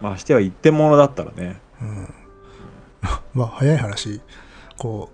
[0.00, 1.60] ましては一点物だったらね。
[3.34, 4.20] まあ、早い話、
[4.76, 5.10] こ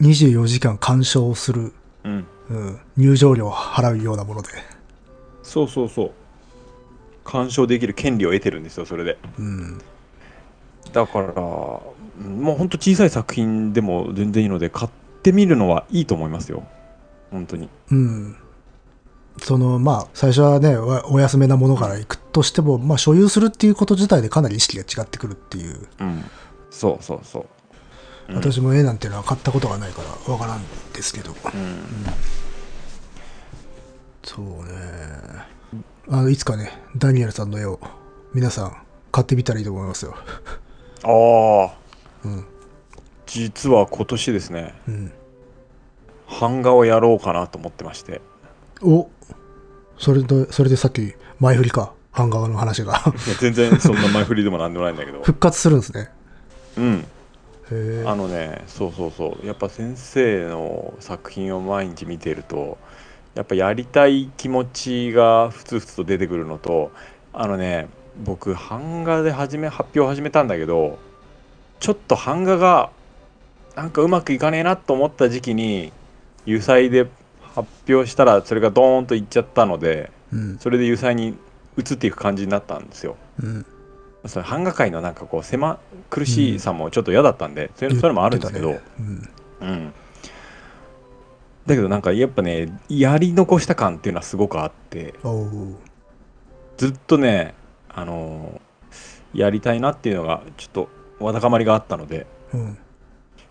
[0.00, 1.72] う、24時間鑑賞する、
[2.04, 2.26] うん。
[2.48, 4.48] うん、入場料を払うようなもので、
[5.42, 6.10] そうそうそう。
[7.24, 9.18] 鑑賞できる権利を得てるんですよそれで。
[9.38, 9.78] うん、
[10.92, 14.90] だからうんもうほんと小さい作品でも全然いいので買っ
[15.22, 16.64] てみるのはいいと思いますよ
[17.32, 18.36] 本当にうん。
[19.38, 25.88] その、まあ、最初はね、おお安めなものから行くとしても、まあ、所有するっていうこと自体でかなり意識が違ってくるっていう。
[26.00, 26.24] うん
[26.70, 27.46] そうそうそう
[28.30, 31.32] うん私も絵なんていうのは買ったことがないからわからんですけど。
[31.32, 31.84] うん
[34.22, 34.52] そうね。
[36.08, 37.80] あの、いつかね、ダニエルさんの絵を
[38.34, 38.76] 皆さん
[39.10, 40.14] 買ってみたらいいと思いますよ。
[41.04, 41.74] ああ
[42.24, 42.44] うん。
[43.26, 45.12] 実は今年ですねうん。
[46.40, 48.20] 版画をやろうかなと思ってまして
[48.82, 49.08] お
[49.98, 51.92] それで、それでさっき前振りか。
[52.14, 56.10] 版画の話がいや全然そんな前振りでもなんでもないんだけど 復活するんですね。
[56.76, 57.06] うん。
[58.06, 62.76] あのねそうそうそうやっぱ先生の作品を毎日見ていると
[63.34, 66.92] やっぱやりたい気持ちがふつふつと出てくるのと
[67.32, 67.88] あのね
[68.22, 70.98] 僕版画で始め発表を始めたんだけど
[71.80, 72.90] ちょっと版画が
[73.74, 75.94] なんかうまくいかねえなと思った時期に
[76.46, 77.08] 油彩で
[77.54, 80.58] 発表したらそれがドーンといっちゃったのでうん。
[80.58, 81.36] それで油彩に
[81.76, 83.16] 移っていく感じになったんですよ。
[83.40, 83.66] うん。
[84.26, 85.78] それ版画界のなんかこう狭
[86.08, 88.80] 苦しさもちょっと嫌だったんで、それそれもあるんですけど、ね
[89.60, 89.92] うん、
[91.66, 95.14] だけどなんかやっぱねやり残した感っていうのはすごくあって
[96.76, 97.54] ずっとね
[97.88, 98.72] あのー
[99.34, 100.88] やりたいなっていうのがちょっと
[101.18, 102.78] わだかまりがあったので、うん。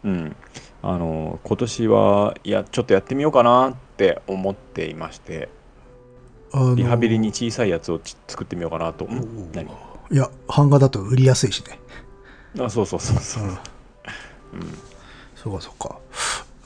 [0.03, 0.35] うん
[0.83, 5.49] あのー今年はいやちょっとやってみようかなって思っていまして
[6.75, 9.65] リハビリに小さいやつをち作ってみようかなと、ん何？
[9.65, 11.79] いや、版画だと売りやすいしね。
[12.59, 13.51] あそうそうそうそう、うん。
[15.35, 15.97] そうかそうか。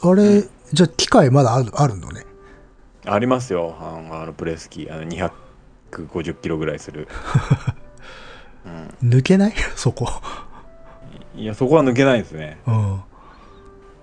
[0.01, 0.41] あれ、
[0.73, 2.25] じゃあ機械まだあるあるのね？
[3.05, 3.75] ありますよ。
[3.79, 7.07] あのあのプレス機あの250キロぐらいする、
[9.03, 9.53] 抜けない？
[9.75, 10.07] そこ。
[11.35, 12.57] うん、いやそこは抜けないですね。
[12.65, 13.01] うん。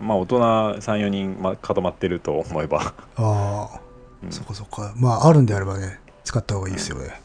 [0.02, 3.80] あまあ大人34人、ま、固まってると思えばあ、
[4.22, 4.92] うんそっかそっか。
[4.96, 7.20] まあ、あるんであればね、使った方がいいですよね。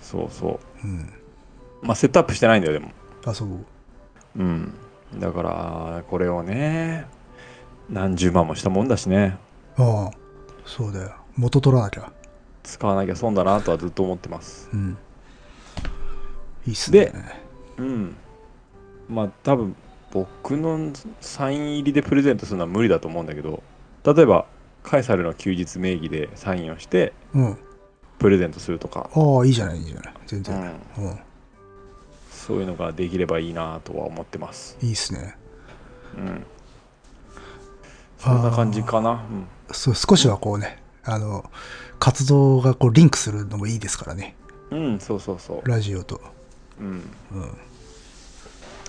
[0.00, 1.12] そうそううん。
[1.82, 2.90] まあセットアップしてないんだよでも
[3.24, 3.48] あ、そう。
[4.36, 4.72] うん
[5.18, 7.06] だからこれをね
[7.88, 9.38] 何十万もしたもんだしね
[9.76, 10.16] ああ、
[10.64, 11.14] そうだよ。
[11.36, 12.12] 元取らなきゃ。
[12.62, 14.98] 使わなきゃ損だなとはずっと思ってますうん。
[16.66, 17.06] いいっすね。
[17.06, 17.12] で
[17.78, 18.16] うん
[19.08, 19.76] まあ多分
[20.12, 23.62] 僕のサイン入りでプレゼントするのは無理だと思うんだけど
[24.04, 24.46] 例えば
[24.82, 27.58] カエサルの休日名義でサインをしてうん。
[28.18, 30.14] プレゼントするとか、ああ、いいじゃない、いいじゃない。
[30.26, 30.56] 全う然。
[30.56, 30.60] ん、
[30.98, 31.18] うん。
[32.30, 35.36] そういうのができればいいなとは思ってますいいっすね。
[36.16, 36.46] うん
[38.18, 41.50] そんな感じかな、うん、そう、少しはこうね、あの、
[41.98, 44.34] 活動がこうリンクするのもいいですからね。
[44.70, 45.68] うん、そうそうそう。
[45.68, 46.20] ラジオと。
[46.80, 46.86] うん。
[46.86, 47.02] うん。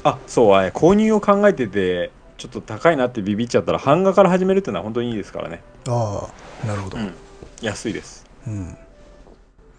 [0.08, 5.62] あ、そう、あれ購入を考えてて、ちょっと高いなってビビっちゃったら、版画から始めるっていうのは本当にいいですからね。
[5.88, 6.30] あ
[6.64, 6.98] あ、なるほど。
[6.98, 7.14] うん。
[7.62, 8.26] 安いです。
[8.46, 8.78] うん。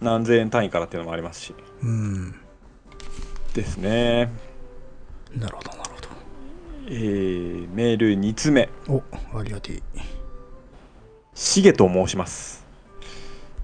[0.00, 1.54] 何千円単位からっていうのもありますし。
[1.82, 2.34] うん。
[3.54, 4.30] ですね。
[5.34, 6.08] なるほど、なるほど。
[6.88, 8.68] えー、メール2つ目。
[8.88, 9.02] お、
[9.36, 9.82] ありがてい。
[11.34, 12.66] しげと申します。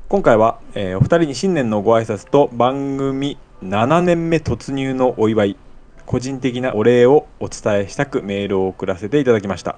[0.08, 5.56] 今回は、えーお二人に新年のご挨拶と番組7年目突入のお祝い、
[6.07, 9.76] 個人的なお礼をお伝えしたくメールを送らせていただきました。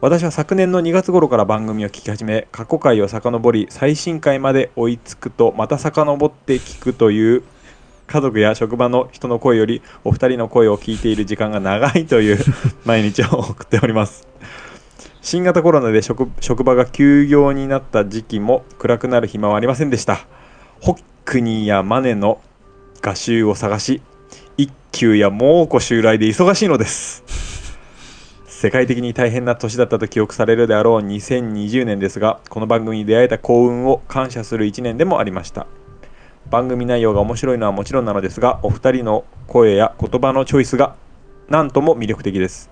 [0.00, 7.42] 私は昨年の2月頃から番組を聞き始め、過去回を遡り、最新回まで追いつくと、また遡って聞くという、
[8.06, 12.38] 家族や職場の人の声よりお二人の声を聞いている時間が長いという
[12.84, 14.28] 毎日を送っております。
[15.22, 20.26] 新型コロナで職職場が休業になった時期も暗くなる暇はありませんでした。
[20.82, 22.42] ホックニーやマネの
[23.00, 24.02] 画集を探し、
[24.94, 27.24] 一休や猛虎襲来で忙しいのです。
[28.46, 35.66] 世界的に大変な年だったと記憶されるであろう2020年ですが、この番組に出会えた幸運を感謝する1年でもありました。
[36.48, 40.94] 番組内容が面白いのはもちろんなのですが、お二人の声や言葉のチョイスが
[41.48, 42.70] 何とも魅力的です。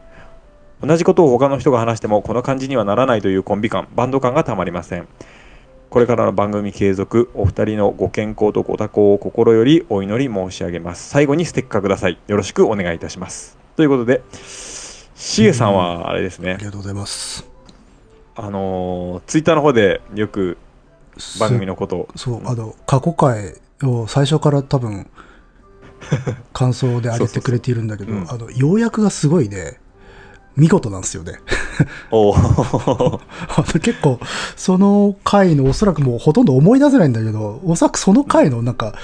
[0.81, 5.09] 同じことを他の人が話してもこの感じにはならないというコンビ感、バンド感がたまりません。
[5.93, 11.11] これからの番組継続、お二人のご健康とご多幸を心よりお祈り申し上げます。
[11.11, 12.18] 最後にステッカーください。
[12.28, 13.59] よろしくお願いいたします。
[13.76, 17.47] ということで、しげさんはあれですねあり、がとうございます。
[18.36, 20.57] あのーツイッターの方でよく
[21.38, 25.11] 番組のことを、そう、あの、過去回を最初から多分、
[26.55, 29.78] 感想で上げてくれているんだけど、あの、要約がすごいね、
[30.57, 31.38] 見事なんですよね。
[32.11, 32.34] お
[33.80, 34.20] 結構、
[34.57, 38.94] その回のおそらくもうほとんど思い出せないんだけど、おそらくその回のなんか、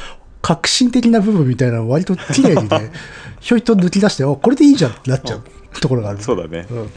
[0.43, 2.93] 革新的な部分みたいなのを割と綺麗にね、
[3.41, 5.43] ひょいと抜き出して、あ、これでいいじゃんってなっちゃう
[5.81, 6.23] ところがある。
[6.23, 6.67] そうだね。
[6.71, 6.79] うん。
[6.79, 6.89] うん。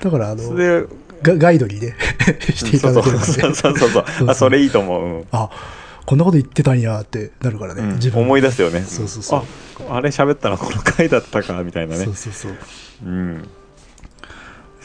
[0.00, 0.86] だから、あの、
[1.22, 1.96] ガガイドにね、
[2.54, 3.78] していただけるので、そうそう。
[3.78, 5.24] そうあそれいいと思う、うん。
[5.32, 5.50] あ、
[6.06, 8.22] こんなこと言ってたんやってなるからね、自分。
[8.22, 8.84] 思い出すよね。
[8.86, 9.40] そうそうそう。
[9.90, 12.04] ああれ喋ったらこの回だったかみたいなね。
[12.04, 12.52] そうそうそう。
[13.04, 13.48] うん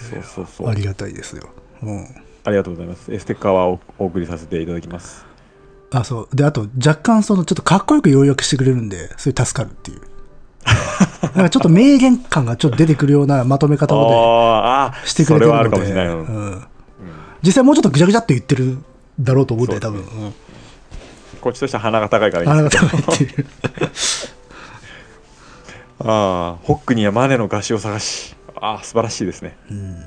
[0.09, 1.49] そうそうそうありがたいですよ。
[1.83, 2.07] うん。
[2.43, 5.25] ありがとうございますえステッカーはおお送りさせていただきます
[5.91, 6.35] あ、そう。
[6.35, 10.01] で、あと、若干、その、ちょっとかっこよく要約してくれるんで、それ助かるっていう。
[11.35, 15.91] なんかちょっと名言感がちょっと出てくるようなまとめ方をしてくれてるので。
[15.91, 16.63] うんうん。
[17.43, 18.79] 実際もうちょっとぐちゃぐちゃって言ってる
[19.19, 20.03] だろうと思って、多分。
[20.03, 20.33] そうん。
[21.41, 23.47] こっちとしては鼻が高いからいいあなんですけどたが言ってる。
[25.99, 30.03] ああホックニーやマネの画集を探しああ素晴らしいですねうん。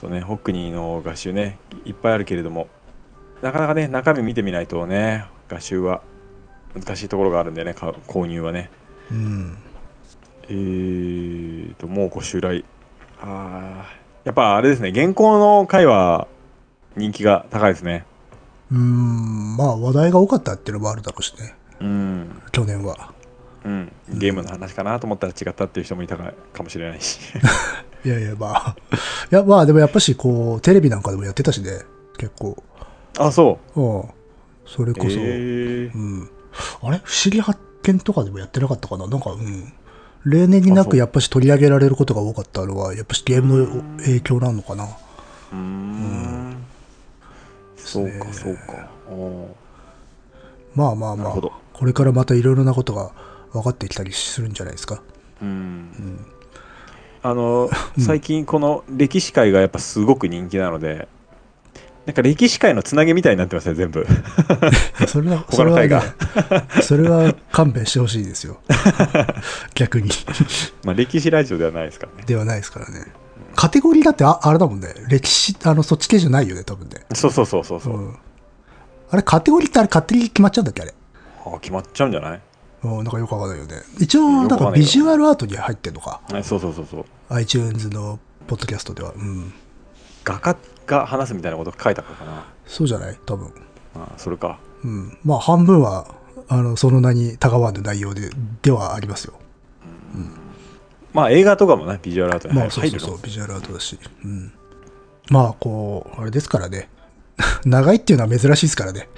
[0.00, 2.68] とねホックニーの画集ねいっぱいあるけれども
[3.42, 6.02] なかなかね中身見てみないとね画集は
[6.74, 8.70] 難しいところがあるんでね購入はね
[9.10, 9.58] うん。
[10.44, 12.64] えーともうご襲来
[13.20, 16.28] ああやっぱあれですね現行の回は
[16.96, 18.04] 人気が高いですね
[18.70, 23.13] うん、まあ、話題が多かったっていうのもあるだろうしね、うん去年は。
[23.64, 23.92] うん。
[24.08, 27.18] ゲームの話かなと思ったら違ったっていう人もいたかかもしれないし。
[28.04, 28.76] いやいや、まあ。
[29.32, 31.70] いや、まあ、でもやっぱし、こう、テレビなんかでもやってたしね、
[32.18, 32.62] 結構。
[33.18, 33.80] あそう。
[33.80, 34.04] ん。
[34.66, 35.94] それうこそ、えー。
[35.94, 36.30] うん。
[36.82, 37.00] あれ？
[37.04, 39.06] 不思議発見とかでもやってなかったかな？
[39.06, 39.72] なんか、うん。
[40.26, 44.84] 例年になくやっぱし取り上げられることが多かったのは、やっぱしゲームの影響なのかな？
[44.84, 46.56] うーん。
[47.76, 48.88] そうかそうか。
[50.74, 51.32] まあまあまあ。
[51.74, 53.10] これからまたいろいろなことが
[53.54, 55.02] 分かってきたりするんじゃないですか。
[55.42, 56.24] うん
[57.22, 61.08] あのうん最近この歴史界がやっぱすごく人気なので
[62.04, 64.06] なんか歴史界のつなげみたいになってますね全部
[65.08, 65.46] それは、
[66.82, 68.58] それは勘弁してほしいですよ。
[69.74, 70.10] 逆に。
[70.84, 73.06] まあ歴史ラジオではないですからねではないですからね。
[73.56, 74.88] カテゴリーだってああれだもんね。
[75.08, 77.06] 歴史、あの、そっち系じゃないよね、多分ね。
[77.14, 78.16] そうそうそうそうそう、うん。
[79.10, 80.94] あれ、カテゴリーってあれ勝手に決まっちゃうんだっけあれ。
[81.46, 82.40] あ決まっちゃうんじゃない？
[82.84, 83.82] うん、なんかよくわかんないよね。
[83.98, 86.20] 一応、なんかビジュアルアートに入ってんのか。
[86.32, 89.12] あそうそうそうそう iTunes のポッドキャストでは。
[89.16, 89.52] うん。
[90.24, 90.56] 画家
[90.86, 93.18] が話すみたいなこと書いたからかなそうじゃない？
[93.26, 93.52] 多分。
[93.94, 95.18] あそれかうん。
[95.24, 96.06] まあ、半分は、
[96.48, 98.30] あの、その名にたがわぬ内容で、
[98.62, 99.34] ではありますよ。
[101.12, 103.98] まあ映画とかもねビジュアルアートにまあ、入入るのそうそうそう、ビジュアルアートだし。
[104.24, 104.52] うん。
[105.30, 106.88] まあ、こう、あれですからね。
[107.64, 109.08] 長いっていうのは珍しいですからね。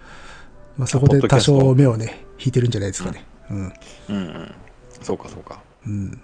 [0.78, 3.24] まあ、そこで多少目をね、引いてるんじゃないですかね。
[3.50, 3.58] うん。
[3.58, 3.72] うん
[4.08, 4.54] うん
[5.02, 6.20] そうかそうかうん。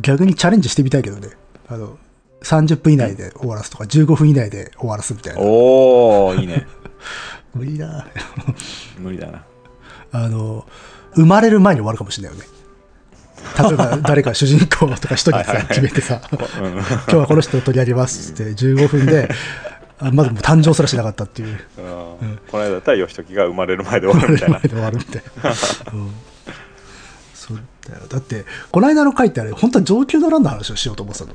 [0.00, 1.28] 逆にチャレンジしてみたいけどね。
[1.68, 1.98] あの、
[2.42, 5.40] 30分以内で終わらすとか、15分以内で終わらすみたいな。
[5.40, 6.66] おおいいね
[7.54, 8.06] 無理だ。
[8.98, 9.44] 無理だな
[10.12, 10.66] あの、
[11.14, 12.48] 生まれる前に終わるかもしれないよね。
[13.58, 16.38] 例えば 誰か主人公とか一人さ決めてさ、うん
[16.72, 21.48] 今日はこの人を取り上げますって15分で、あまだもう誕生すらしなかったっていう。
[21.48, 25.50] うんこの間だったら義時が生まれる前で終わるみたいな前で 終わるみたいな。
[25.92, 26.10] うん
[27.34, 28.06] そうだよ。
[28.08, 31.34] だって、この間の回ってあれ、本当は上級のランの話をしようと思ってたの。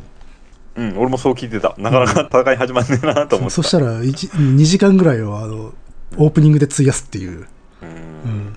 [0.76, 5.74] うん俺もそう聞いてたなかなか戦い始まんねえなと思ってたそしたら1、2時間ぐらいをあの
[6.18, 7.42] オープニングで費やすっていう。
[7.42, 7.46] う
[7.84, 8.56] うんん。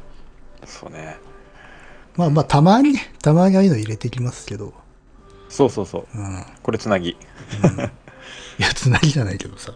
[0.64, 1.16] そうね
[2.16, 4.72] まあまあ、たまにね、たまにああいうの入れていきますけど。
[5.48, 6.24] そうそうそううん。
[6.40, 7.16] いこれつなぎ
[8.62, 9.72] や、つなぎじゃないけどさ。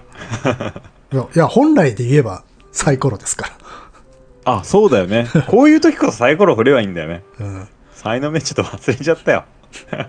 [1.35, 3.51] いや、本来で言えばサイコロですか
[4.45, 7.47] あそうだよねこういう時こそサイコロ振ればいいんだよねら。
[7.47, 7.69] うん。
[7.93, 9.45] 才能目ちょっと忘れちゃったよ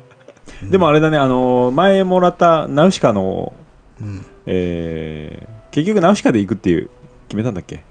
[0.64, 3.54] でもあれだねあの前もらったナウシカの
[4.02, 6.90] うんえー結局ナウシカで行くっていう
[7.28, 7.84] 決めたんだっけ？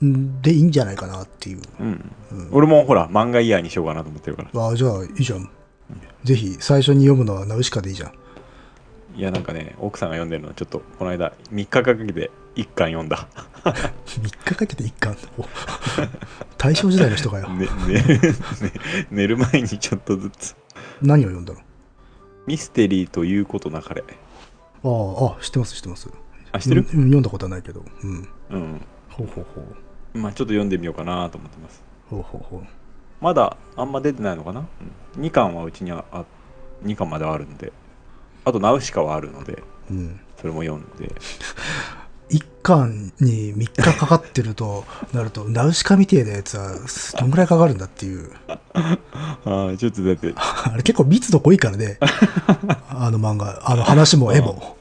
[0.00, 0.40] うん。
[0.40, 1.60] で、いいんじゃないかなっていう。
[1.80, 5.48] うんうん俺もほら漫画イヤーにしようかなと思ってるからああ、じゃあ、いいじゃん。
[6.24, 8.12] ぜひ、最初に読むのはナウシカでいいじゃん。
[9.20, 13.28] いやなんかね奥さんが読んでるのちょっとこの間3日かけて1巻読んだ
[13.62, 15.14] 3日かけて一巻？
[15.36, 15.44] お
[16.56, 17.46] 大正時代の人かよ。
[17.52, 18.32] ねねね
[19.10, 20.56] 寝る前にちょっとずつ
[21.02, 21.60] 何を読んだの？
[22.46, 26.08] ミステリーということなかれああ、あ知ってます、知ってます。
[26.52, 26.84] あ知ってる？
[26.84, 27.84] 読んだことはないけど。
[28.02, 28.28] うん。
[28.48, 29.60] うんほうほうほ
[30.14, 30.18] う。
[30.18, 32.60] まあちょっと読んでみようかなと思ってますほうほうほう。
[33.20, 34.66] まだあんま出てないのかな、
[35.16, 36.24] うん、2巻はうちにはあ
[36.84, 37.70] 2巻まではあるんで
[38.44, 40.20] あとナウシカはあるのでうん。
[40.40, 41.12] それも読んで
[42.30, 46.76] 一巻に3日かかってるとなると、ナウシカみてえなやつは
[47.18, 48.30] どんぐらいかかるんだっていう。
[48.46, 51.98] ああちょっとだって、 あれ結構密度濃いからね。
[52.88, 53.60] あの漫画。
[53.64, 54.76] あの話も絵も。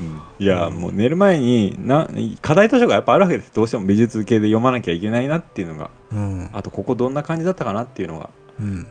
[0.00, 2.08] うんいやもう寝る前にな
[2.40, 6.50] 課題図書がやっぱあるわけですどうしても美術系で読まなきゃいけないなっていうのがうん。
[6.54, 8.86] あとここどんな感じだったかなっていうのがうん。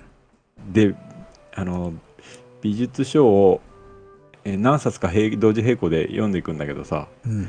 [0.71, 0.93] で
[1.55, 1.93] あの
[2.61, 3.61] 美術書を
[4.45, 7.43] えー何冊か並同時並行で読んでいくんだけどさうん。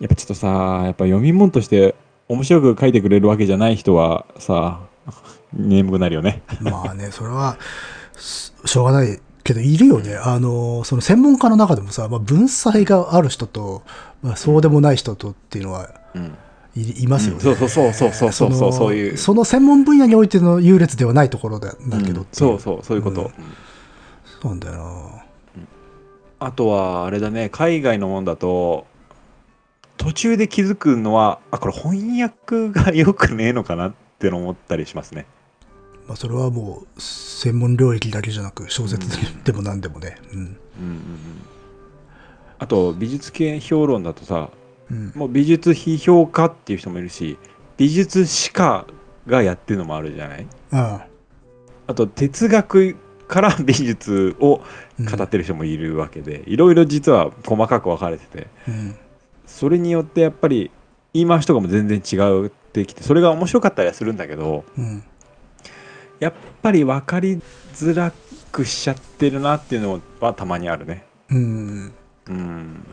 [0.00, 1.94] やっぱちょっとさやっぱ読み物として
[2.28, 4.80] 面白く書いてくれるわけじゃない人はさ
[5.52, 6.42] 眠くなるよね。
[6.60, 7.58] まあね、それは、
[8.16, 10.16] ししょうがないけど、いるよね。
[10.16, 13.82] あの、その専門家の中でもさ、まあ、文才がある人と、
[14.22, 16.36] まあ、そうでもない人とっていうのはうん。
[16.76, 17.56] いいますよね、うん。
[17.56, 19.16] そうそうそうそうそうそうのそういう。
[19.16, 22.24] その専門分野においての優劣ではないところだだけど、う。
[22.24, 22.26] ん。
[22.32, 23.30] そうそうそういうこと、んうん。
[24.40, 25.19] そうなんだよな。
[26.40, 28.86] あとはあれだね海外のもんだと
[29.98, 35.26] 途中で気づくのはあこれ翻訳がよくねえのかなっての思ったりしますね
[36.08, 40.16] まあ、それはもう専門領域だけじゃなく小説うんでも何でもね。
[40.32, 40.38] うん。
[40.38, 40.58] うんうんうん
[42.58, 44.50] あと美術系評論だとさ
[44.90, 45.12] うん。
[45.14, 47.38] もう美術批評家っていう人もいるし
[47.76, 48.86] 美術史家
[49.26, 50.46] がやってるのもあるじゃない？
[50.72, 51.06] あ
[51.86, 52.96] あと哲学
[53.30, 54.60] から美術を
[55.06, 58.96] あ語ってる人もいるわけで、いろいろ実は細かく分かれててうん。
[59.46, 60.70] それによってやっぱり
[61.14, 65.04] 言い回しとかも全然違うってきてそれが面白かったりはするんだけどうん。
[66.18, 67.40] やっぱり分かり
[67.74, 68.12] づら
[68.52, 71.92] くしちゃってるなっていうのはたまにあるねうん。
[72.28, 72.86] うん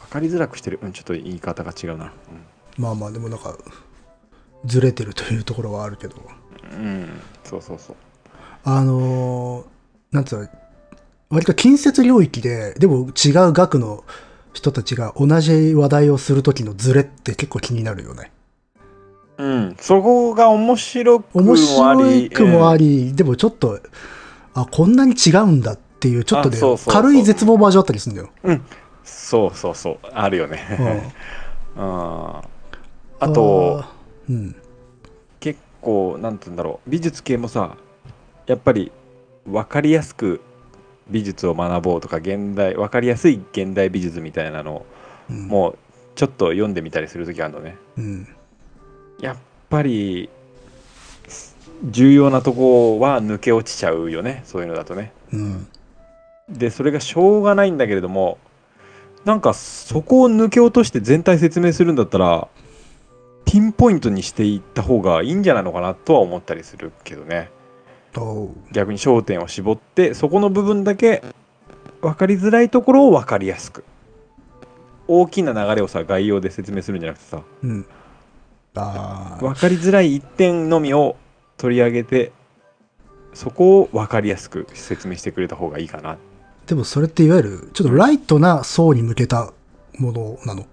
[0.00, 2.12] 分かりづらくしてる、うん、ちょっと言い方が違うな
[2.76, 3.56] まあまあ、でもなんか、
[4.64, 6.16] ずれてるというところはあるけど。
[6.72, 7.96] うん、うん、そうそうそう
[8.64, 9.74] あのー
[10.14, 10.48] なんつうの、
[11.28, 14.04] 割と近接領域で、でも違う学の
[14.52, 18.30] 人たちが同じ話題をするときのズレって結構気になるよね。
[19.36, 23.80] うん、そこが面白くも面あり白くもあり、でもちょっと、
[24.54, 26.94] あ、こんなに違うんだっていう、ちょっとねあそうそうそう。
[26.94, 28.60] 軽い絶望も味わったりするんだよ。
[29.02, 29.98] そうそうそう。
[30.12, 30.50] あるようん。
[30.52, 31.12] ね
[31.76, 31.82] うん。
[31.82, 32.42] あ
[33.20, 33.84] と
[34.30, 34.54] うん。
[35.40, 36.90] 結構なんて言うんだろう。
[36.90, 37.76] 美術系もさ
[38.46, 38.92] やっぱり
[39.46, 40.40] 分かりやすく
[41.08, 44.86] 美術を学ぼうとか現代分かりやすい現代美術みたいなのを
[45.30, 45.78] うん、もう
[46.14, 48.28] ちょっと読んでみたりする時あるのねうん。
[49.20, 49.36] やっ
[49.70, 50.28] ぱり
[51.84, 55.66] 重要なとこは抜け落ちちゃうよねそういうのだとねうん。
[56.48, 58.38] でそれがしょうがないんだけれども
[59.24, 62.48] なんかそこを抜け落として全体説明するんだったら
[63.46, 67.50] ピンポイントにしていった方がいいんじゃないのかなとは思ったりするけどね
[68.72, 71.22] 逆に焦点を絞ってそこの部分だけ
[72.00, 73.84] 分かりづらいところを分かりやすく
[75.08, 77.86] 大きな流れをさ概要で説明するんじゃなくてさうん。
[78.76, 79.42] ああ。
[79.42, 81.16] 分かりづらい一点のみを
[81.56, 82.32] 取り上げて
[83.32, 86.18] そこを分かりやすく説明してくれた方がいいかな
[86.66, 89.52] でもそれっていわゆる、ちょっとライトな層に向けた
[89.98, 90.66] ものなの？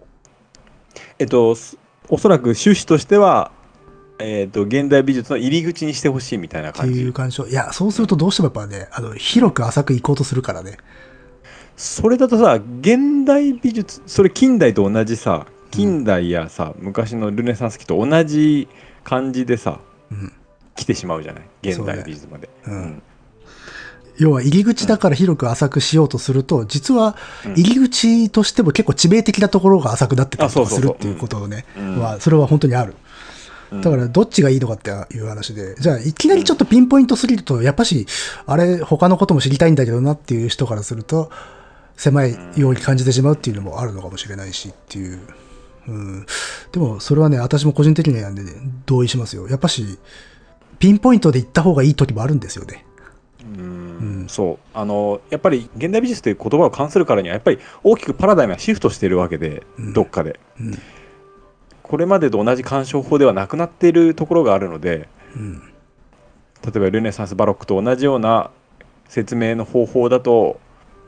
[1.19, 1.77] えっとす
[2.07, 3.51] おそらく趣旨としては
[4.21, 7.47] えっと現代美術の入り口にしてほしいみたいなって感じいう感想。
[7.47, 10.77] いや、そうするとどうしてもやっぱね、あの、広く浅く行こうとするからね。
[11.77, 18.67] それだとさ現代美術それ近代と同じさ近代やさ、昔のルネサンス期と同じ
[19.03, 19.79] 感じでさ
[20.11, 20.31] うん。
[20.75, 21.43] 来てしまうじゃない？
[21.63, 23.01] 現代美術まで、うん。
[24.17, 27.15] 要は入り口だから広く浅くしようとすると、実は
[27.45, 27.53] うん。
[27.53, 31.99] 入り口としても結構致命的なところが浅くなってたりとかするっていうことをね、うん。
[31.99, 32.93] は、それは本当にある。
[33.71, 38.05] うんだからどっちがいいのかっていう話で、じゃあいきなりちょっとピンポイントすぎると、やっぱし、
[38.45, 41.31] あれ他のことも知りたいんだけどなっていう人からすると、
[41.95, 45.19] 狭いように感じてしまうっていうのもあるのかもしれないしっていう。
[45.87, 46.25] うん。
[46.71, 48.43] でもそれはね、私も個人的にはね、
[48.85, 49.47] 同意しますよ。
[49.47, 49.99] やっぱし、
[50.79, 52.85] ピンポイントで行った方がいい時もあるんですよね。
[53.43, 53.81] うん
[54.21, 60.79] うんそうあのやっぱり現代美術という言葉を関するからにはやっぱり大きくパラダイムがシフトしているわけで、うんどっかでうん。
[61.91, 65.61] これまでと同じ鑑賞法ではなくなっているところがあるのでうん。
[66.65, 68.49] 例えばルネサンスバロックと同じような
[69.09, 70.59] 説明の方法だと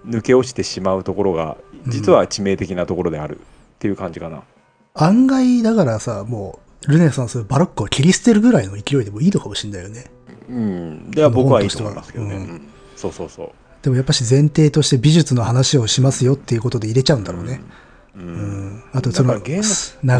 [0.05, 1.57] 抜け落ちてしまうところが
[1.87, 3.41] 実は致命的なところであるっ
[3.79, 4.43] ていう感じかな、
[4.93, 10.05] 案外だからさ、もう、ルネサンス、バロックを切り捨てるぐらいの勢いでもいいのかもしれないよね。
[10.49, 12.67] うん、では僕はいいと思いますけどね、うん。
[12.95, 13.49] そうそうそう。
[13.81, 17.61] でもやっぱし前提として美術の話をしますよっていうことで入れちゃうんだろうね。
[17.61, 17.82] う
[18.15, 18.83] うんん。
[18.93, 19.61] あとその流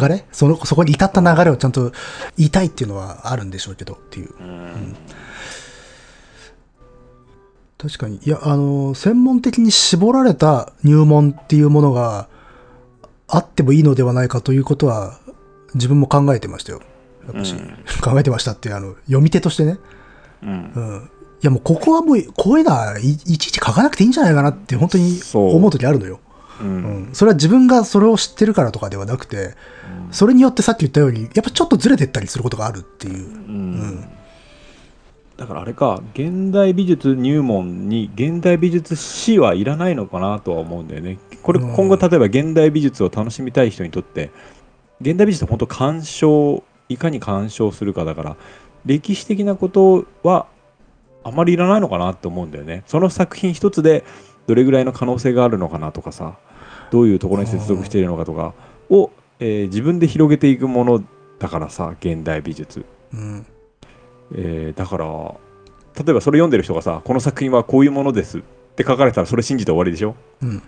[0.08, 0.26] れ？
[0.32, 1.92] その、そこに至った流れをちゃんと
[2.38, 4.34] 言いたいっていうのはあるんでしょうけどっていう。
[4.40, 4.96] うん
[7.78, 8.18] 確かに。
[8.24, 12.30] いや、あの、専門的に絞られた入門っていうものが
[13.28, 15.20] あってもいいのではないかということは
[15.74, 16.82] 自分も考えてましたよ。
[17.26, 19.80] やっぱし、うん考えてましたってあの、読み手としてね。
[20.44, 21.10] うんうん。
[21.42, 26.22] いやもうここはもう、こういうのはいいちいち書かなくていいんじゃないかなって本当に思う時あるのよ。
[26.62, 27.10] ううん。
[27.10, 27.10] ん。
[27.14, 29.56] それは自分がそれを知ってるからとかではなくて、
[30.12, 33.26] それによってさっき言ったように、やっぱちょっとずれてったりすることがあるっていう。
[33.26, 34.06] うん。
[35.38, 41.18] だからあれか現代美術入門に現代美術史はいらないのかなとは思うんだよね。
[41.42, 41.74] これうん。
[41.74, 44.32] 今後例えば現代美術を楽しみたい人にとって
[45.02, 48.38] 現代美術って本当鑑賞いかに鑑賞するかだから
[48.86, 50.46] 歴史的なことは
[51.24, 52.84] あまりいらないのかなって思うんだよね。
[52.86, 54.04] その作品一つで
[54.48, 56.38] どれぐらいの可能性があるのかなとかさ
[56.92, 58.54] どういうところに接続しているのかとか
[58.90, 61.04] を、えー自分で広げていくもの
[61.40, 63.46] だからさ現代美術うん。
[64.36, 65.06] えーだから
[65.96, 68.42] 例えばそれ読んでる人がさこの作品はこういうものですっ
[68.76, 70.16] て書かれたらそれ信じて終わりでしょ？
[70.42, 70.62] うん。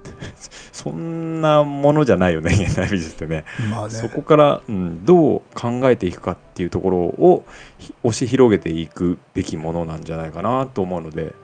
[0.72, 4.12] そんなものじゃないよね現代美術ってねまあそね。
[4.14, 7.44] こから、うん、どう考えていくかっていうところを
[7.78, 11.34] ひ押し広げていくべきものなんじゃないかなと思うので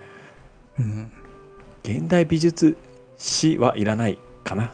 [0.78, 1.10] うん。
[1.87, 2.76] 現代美術
[3.16, 4.72] 史はいらないかな、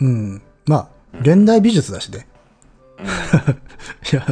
[0.00, 0.42] うん。
[0.66, 0.88] まあ、
[1.20, 2.26] 現代美術だしね。
[4.12, 4.26] いや、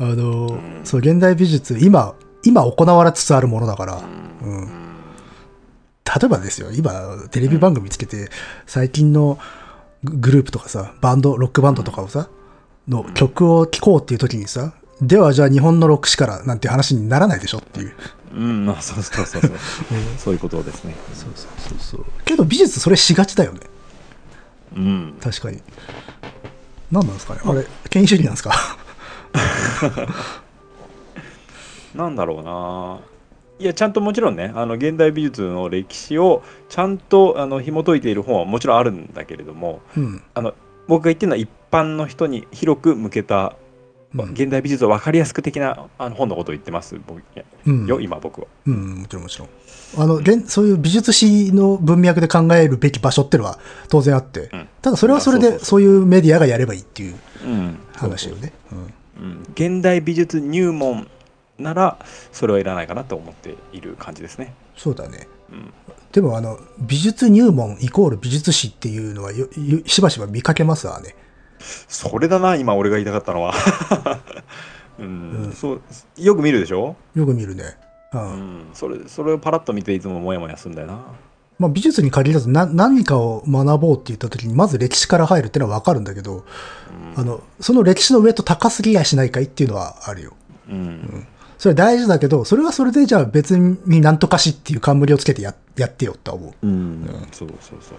[0.00, 2.14] あの、そう、現代美術、今、
[2.44, 4.00] 今行われつつあるものだから、
[4.42, 4.66] うん。
[4.66, 6.92] 例えばですよ、今、
[7.30, 8.30] テレビ番組つけて、
[8.66, 9.38] 最近の
[10.02, 12.30] ググループとかさ、バンド、ロックバンドとかをさ、
[12.88, 14.72] の曲を聴こうっていう時にさ、
[15.02, 17.92] ではじゃあ日本のロック史からなんて話にならないでしょっていう。
[18.34, 19.52] うん、まあそうそうそうそう
[20.18, 22.04] そういうことですねそうそうそうそう。
[22.24, 23.60] けど美術それしがちだよね。
[24.76, 25.62] うん確かに。
[26.90, 28.52] 何なんですかねあれ、権威主義なんですか？
[31.94, 33.00] なんだろうな
[33.58, 40.22] いやちゃんともちろんねあの現代美術の歴史をちゃんとあの紐解いている本はもちろんあるんだけれどもうん。
[40.34, 40.54] あの
[40.86, 43.67] 僕が言ってるのは一般の人に広く向けたうん
[44.14, 47.22] 現代美術を分かりやすく的なあの本のことを言ってます僕
[47.66, 49.48] うんよ今僕はうん、もちろんもちろん。
[49.96, 58.52] あの、現そういう美術史の文脈で考えるべき場所っていうのは当然あって、うんただそれはそれでそういうメディアがやればいいっていううん話よね。
[58.72, 61.08] うんうん、現代美術入門
[61.58, 61.98] なら
[62.32, 64.54] それはいらないかなと思っている感じですね。
[64.76, 65.26] そうだね。
[65.50, 65.72] うん、
[66.12, 69.32] でもあの、美術入門イコール美術史っていうのは
[69.86, 71.14] しばしば見かけますわね。
[71.58, 73.54] それだな今俺が言いたかったのは、
[74.98, 75.06] うん。
[75.46, 75.52] うん。
[75.52, 75.80] そう
[76.16, 77.76] よく見るでしょ、よく見るね。
[78.12, 78.20] うん。
[78.20, 81.00] うん、それそれをパラッと見ていつもモヤモヤするんだよな。
[81.58, 86.44] まあ、美術に限らずな何かを学ぼうって言った時にまず歴史から入るっていうのは分かるんだけど、
[87.16, 87.20] うん。
[87.20, 90.32] あのその歴史の上と高すぎやしないかいっていうのはあるよ。
[90.68, 91.26] うん。
[91.58, 96.66] それは大事だけどそれはそれでじゃあ別になんとかしっていう冠をつけてややってよって思う。
[96.66, 97.28] うん。
[97.32, 97.98] そうそうそう。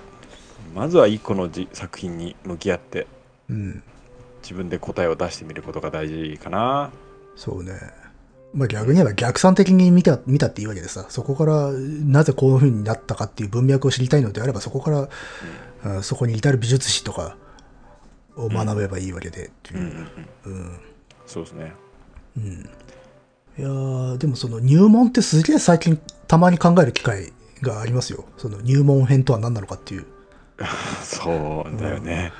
[0.74, 3.08] まずは一個のじ作品に向き合って
[3.50, 3.84] うん、
[4.42, 6.92] 自分で答えを出してみることが大事かな。
[7.36, 7.74] そうね。
[8.54, 15.10] まあ逆に言えば逆算的に見た見たっていいわけでさ、そこからなぜこういう風になったかっていう文脈を知りたいのであれば、そこから、
[15.84, 17.38] あそこに至る美術史とか
[18.36, 19.80] を学べばいいわけでっていう。
[19.80, 19.96] うんうん
[20.46, 20.80] うんうん
[21.30, 21.74] そうですね。
[23.58, 28.26] いやーでもその入門ってすげえ最近たまに考える機会がありますよ。
[28.38, 30.06] その入門編とは何なのかっていう。
[31.04, 32.32] そうだよね。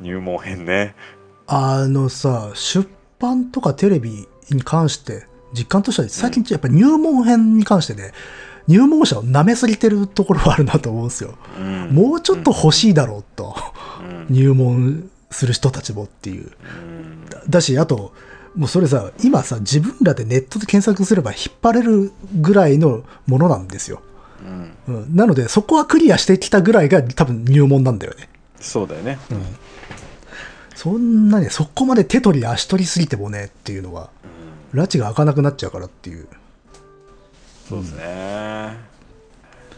[0.00, 0.94] 入門編ね。
[1.46, 2.88] あのさ、出
[3.18, 8.12] 版とかテレビに関して、実感としては最近やっぱ入門編に関してね、
[8.68, 11.34] 入門者を舐めすぎてるところはあるなと思うんですよ。
[11.58, 13.54] うんもうちょっと欲しいだろうと、
[14.00, 16.50] うん入門する人たちもっていう。
[16.80, 18.12] うんだだし、あと、
[18.54, 24.02] もうそれさ、今さ、自分らでネットで検索すれば引っ張れるぐらいのものなんですよ。
[24.86, 28.28] うんうん、なので、そこはクリアしてきたぐらいが多分入門なんだよね。
[28.60, 29.18] そうだよね。
[30.74, 34.10] そんなね、そこまで手取り足取りすぎてもねっていうのは、
[34.74, 36.26] 拉致が開かなくなっちゃうからっていう。
[37.68, 38.76] そうですね。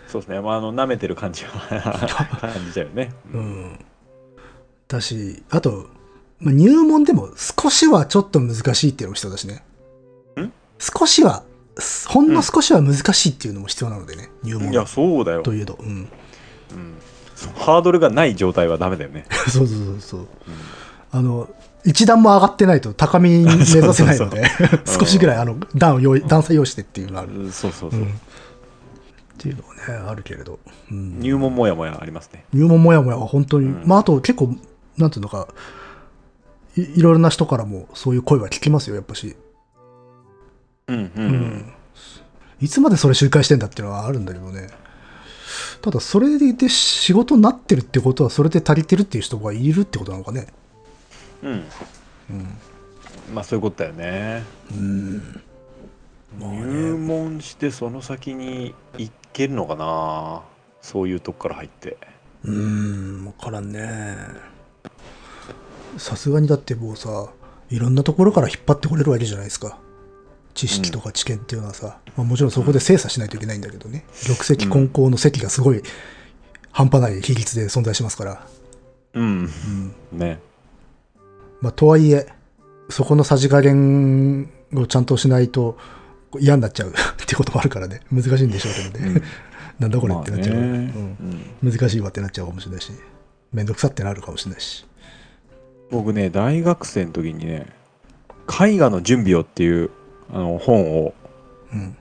[0.08, 0.40] そうですね。
[0.40, 1.50] まあ、あの、舐めてる感じは
[2.40, 3.12] 感じちゃうよね。
[3.32, 3.84] うん。
[4.88, 5.88] だし、あと、
[6.38, 9.64] まあ、入門でも少しはちょっと難しいっていうのも必要だしね。
[10.40, 10.52] ん？
[10.78, 11.42] 少しは、
[12.08, 15.42] ほんの少しは難しいっていうのも必要なのでね、入門いや、そうだよ。
[15.42, 15.76] といえど。
[15.80, 15.86] うん。
[15.86, 16.08] うん
[17.56, 19.26] ハードルがない状態はダメだよね。
[19.50, 20.26] そうそうそうそう。
[21.10, 21.48] あの、
[21.84, 24.44] 一段も上がってないと高みに目指せないので、
[24.86, 27.32] 少しぐらいあの段を用意、段差用意してっていうのがある。
[27.32, 28.00] うんそうそうそう。
[28.00, 28.10] うんっ
[29.36, 30.58] ていうのはね、あるけれど。
[30.90, 32.44] うん入門もやもやありますね。
[32.54, 34.56] 入門もやもやは本当に、うんまああと結構、
[34.96, 35.48] なんていうのか、
[36.76, 39.36] いいろいろな人からもそういう声は聞きますよ、やっぱし。
[40.88, 41.72] うんうん。
[42.60, 44.68] いつまでそれ周回してんだっていうのはあるんだけどね。
[45.82, 50.46] ただ、それで仕事になってるってことは、それで足りてるっていう人がいるってことなのかね。
[51.42, 51.50] うん。
[51.50, 52.58] うん。
[53.34, 54.44] まあ、そういうことだよね。
[54.72, 55.40] うん。
[56.38, 60.42] 入門してその先に行けるのかな
[60.80, 61.96] そういうとこから入って。
[62.44, 64.16] うーん、わからんね。
[65.96, 67.28] さすがにだってもうさ、
[67.70, 69.78] いろんなところから引っ張ってこれるわけじゃないですか。
[70.54, 74.04] 知識とか知見っていうのはさ、まあ、もちろんそこで精査しないといけないんだけどね。
[74.24, 75.82] 玉石混交の席がすごい
[76.70, 78.46] 半端ない比率で存在しますから。
[79.14, 79.50] うん。
[80.12, 80.40] ね。
[81.60, 82.28] まあ、とはいえ、
[82.88, 85.76] そこのさじ加減をちゃんとしないと
[86.38, 88.00] 嫌になっちゃう ってこともあるからね。
[88.12, 89.22] 難しいんでしょうけどね。
[89.80, 90.92] なんだこれってなっちゃう、まあね
[91.62, 91.72] うん。
[91.72, 92.92] 難しいわってなっちゃうかもしれないし、
[93.52, 94.86] めんどくさってなるかもしれないし。
[95.90, 97.66] 僕ね、大学生の時にね、
[98.48, 99.90] 絵画の準備をっていう
[100.32, 101.14] あの本を、
[101.72, 101.96] うん。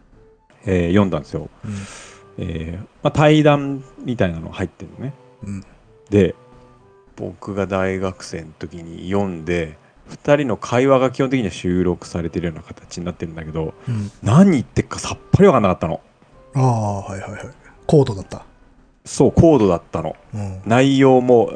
[0.66, 1.50] えー読んだんですよ。
[1.66, 1.72] うん。
[2.38, 5.14] えーまあ、対談みたいなの入ってるのね。
[5.44, 5.64] うん。
[6.10, 6.36] で、
[7.16, 9.78] 僕が大学生の時に読んで、
[10.10, 14.12] 2人の会話が基本的には収録されてるような形になってるんだけど、うん。
[14.22, 16.02] 何言ってっかさっぱり分かんなかったの。
[16.56, 17.42] ああ、はいはいはい。
[17.88, 18.46] コードだった。
[19.06, 20.16] そう、高度だったの。
[20.34, 20.62] うん。
[20.66, 21.52] 内容も、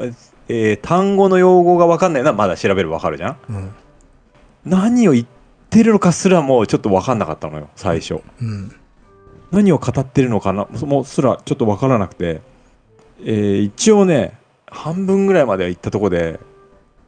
[0.48, 3.36] えー単語の用語が分かんないのはまだ調べれば分かるじゃん。
[4.64, 5.37] 何を言って
[5.84, 8.20] るのかすらもうちょっと分かんなかったのよ最初。
[8.40, 8.74] うん。
[9.50, 12.40] 何を語ってるのかなもうすらちょっと分からなくて、
[13.20, 16.38] えー一応ね半分ぐらいまでは行ったとこで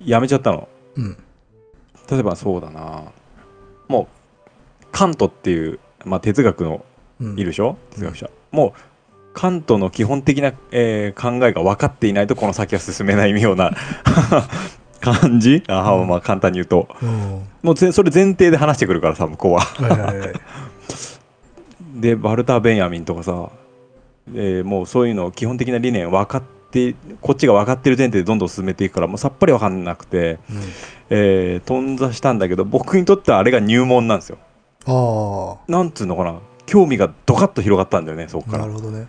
[0.04, 0.68] やめちゃったの。
[0.96, 1.16] うん。
[2.10, 3.04] 例えばそうだな。
[3.88, 4.08] も
[4.82, 6.84] うカントっていう、まあ、哲学の
[7.20, 7.38] うん。
[7.38, 7.76] いるでしょ？
[7.90, 8.80] 哲学者、もう
[9.34, 13.72] カントの基本的な、えー考えが分かっていないとこの先は進めないような
[15.00, 15.62] 感じ？
[15.68, 16.88] あーまあ簡単に言うと。
[17.02, 17.42] うん。
[17.62, 19.60] もうぜそれ前提で話してくるからさ向こうは。
[19.60, 20.32] はいはいはい。
[22.00, 23.50] でバルター・ベンヤミンとかさ、
[24.34, 30.60] えーもうそういうの基本的な理念分かっってこっちが分かってる前提でどんどん進めていくからもうさっぱり分かんなくて、うん。
[31.10, 34.38] えー、頓挫したんだけど僕にとってはあれが入門なんですよ。
[34.86, 36.36] あなんつうのかな？
[36.66, 38.66] 興味がドカッと広がったんだよねそこあから。
[38.66, 39.08] なるほどね。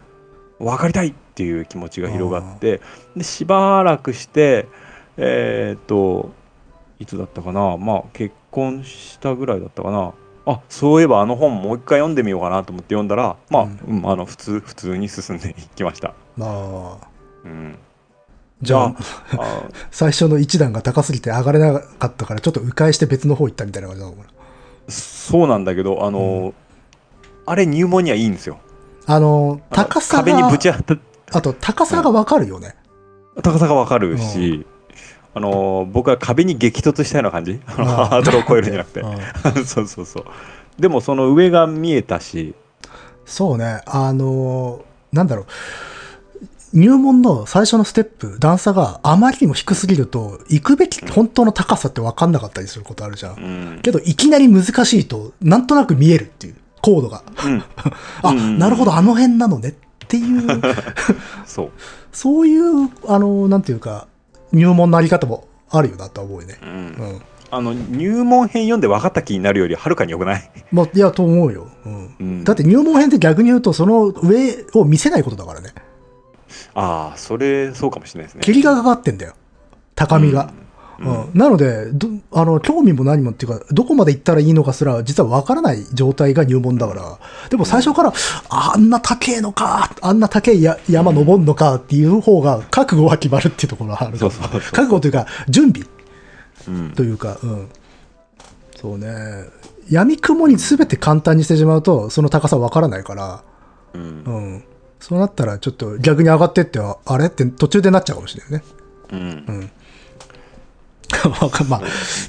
[0.58, 2.82] 分かりたいっていう気持ちが広がって
[3.16, 4.68] でしばらくして
[5.18, 6.32] えーっと
[7.00, 7.78] いつだったかな？
[7.78, 10.14] まあ結婚したぐらいだったかな。
[10.46, 13.80] あそういえばあの本もう一回読んでみようかなと思って読んだらまあ、うん。
[14.00, 17.08] うんあの普通普通に進んでいきました、ああ。
[17.44, 17.78] うん、
[18.62, 18.96] じゃあ
[19.92, 24.30] 最初の一段が高すぎて上がれなかったからちょっと迂回して別の方行ったみたいな感じなのかな。
[24.90, 26.54] そうなんだけどあの、
[27.46, 28.60] あれ入門にはいいんですよ。
[29.06, 31.00] あの高さ壁にがぶち当たっ
[31.34, 32.76] あと高さがわかるよね、
[33.42, 34.66] 高さが分かるし、
[35.34, 37.60] あの僕は壁に激突したような感じ。
[37.66, 38.06] あのああ。
[38.08, 39.00] ハードルを超えるんじゃなくて。
[39.56, 40.26] うん そうそうそう。
[40.80, 42.54] でもその上が見えたし。
[43.26, 43.82] そうね。
[43.86, 45.46] あのなんだろう。
[46.74, 53.40] 入門の最初のステップ段差があまりにも低すぎると行くべき本当の高さって分かんなかったりすることあるじゃん、う
[53.78, 53.80] ん。
[53.82, 57.24] けどいきなり難しいとなんとなく見えるっていうコードが。
[57.46, 57.64] うん。
[58.24, 58.58] あ、うん。
[58.58, 59.74] なるほどあの辺なのねっ
[60.08, 60.62] ていう。
[61.46, 61.72] そう。
[62.14, 64.08] そういうあのなんていうか
[64.52, 66.60] 入門のあり方もあるよなとは思うよね。
[66.62, 66.70] うん。
[66.70, 66.74] う
[67.18, 67.22] ん。
[67.54, 70.52] あの入門編読んで分かった気になるよりはるかに良くない。
[70.72, 72.16] まあ、いやと思うよ、うん。
[72.20, 72.44] うん。
[72.46, 75.74] だって入門編って逆に言うとその上を見せないことだからね。
[76.74, 78.42] ああそれそうかもしれないですね。
[78.44, 79.34] 霧がかかってんだよ。
[79.96, 80.48] 高みが、う
[81.04, 81.32] うん。
[81.32, 81.32] ん。
[81.34, 87.20] なのでどあの興味も何もっていうかどこまで行ったらいいのかすら実は分からない状態が入門だから。
[87.50, 88.14] でも最初から
[88.50, 95.88] あんな高えのかあんな高いや山登んのかっていう方が覚悟は決まるっていうところがあるそうそう覚悟というか準備。
[96.68, 96.92] うん。
[96.92, 97.70] というか、うん、
[98.76, 99.08] そうね。
[99.90, 103.44] 闇雲に全て簡単にしてしまうとその高さ分からないから、
[103.94, 104.02] うん。
[104.02, 104.06] う
[104.58, 104.64] ん、
[105.02, 108.64] そうなったらちょっと逆に上がってってああれって途中でなっちゃうかもしれないね
[109.12, 109.72] うん
[111.70, 111.82] まあ、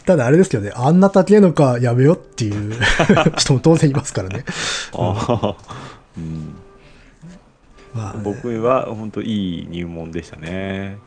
[0.05, 2.77] ただあれですけどね、あんな高えのかやめよっていう
[3.37, 4.45] 人も当然いますからね。
[4.95, 5.57] ああ
[6.17, 6.55] うん。
[7.95, 8.21] まあね。
[8.23, 10.99] 僕は本当いい入門でしたね。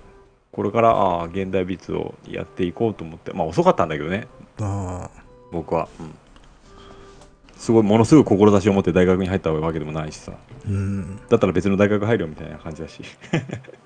[0.52, 4.28] これからああ現代美術をやっていこうと思ってまあ遅かったんだけどね。
[4.62, 5.10] あ
[5.52, 6.12] 僕は、うん、
[7.58, 10.32] すごいものすごい志を持って大学に入ったわけでもないしさ。
[10.68, 11.20] ーうん。
[11.30, 13.02] だったら別の大学入るよみたいな感じだし。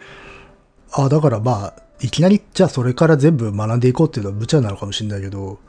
[0.92, 5.60] あだからまあ、いきなり、じゃあそれから全部学んでいこうっていうのは無茶なのかもしれないけど、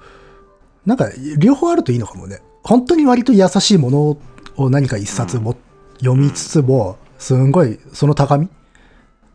[0.87, 2.41] なんか、両方あるといいのかもね。
[2.62, 4.18] 本当に割と優しいもの
[4.57, 5.57] を何か一冊も、
[5.99, 8.49] 読みつつも、すんごい、その高み、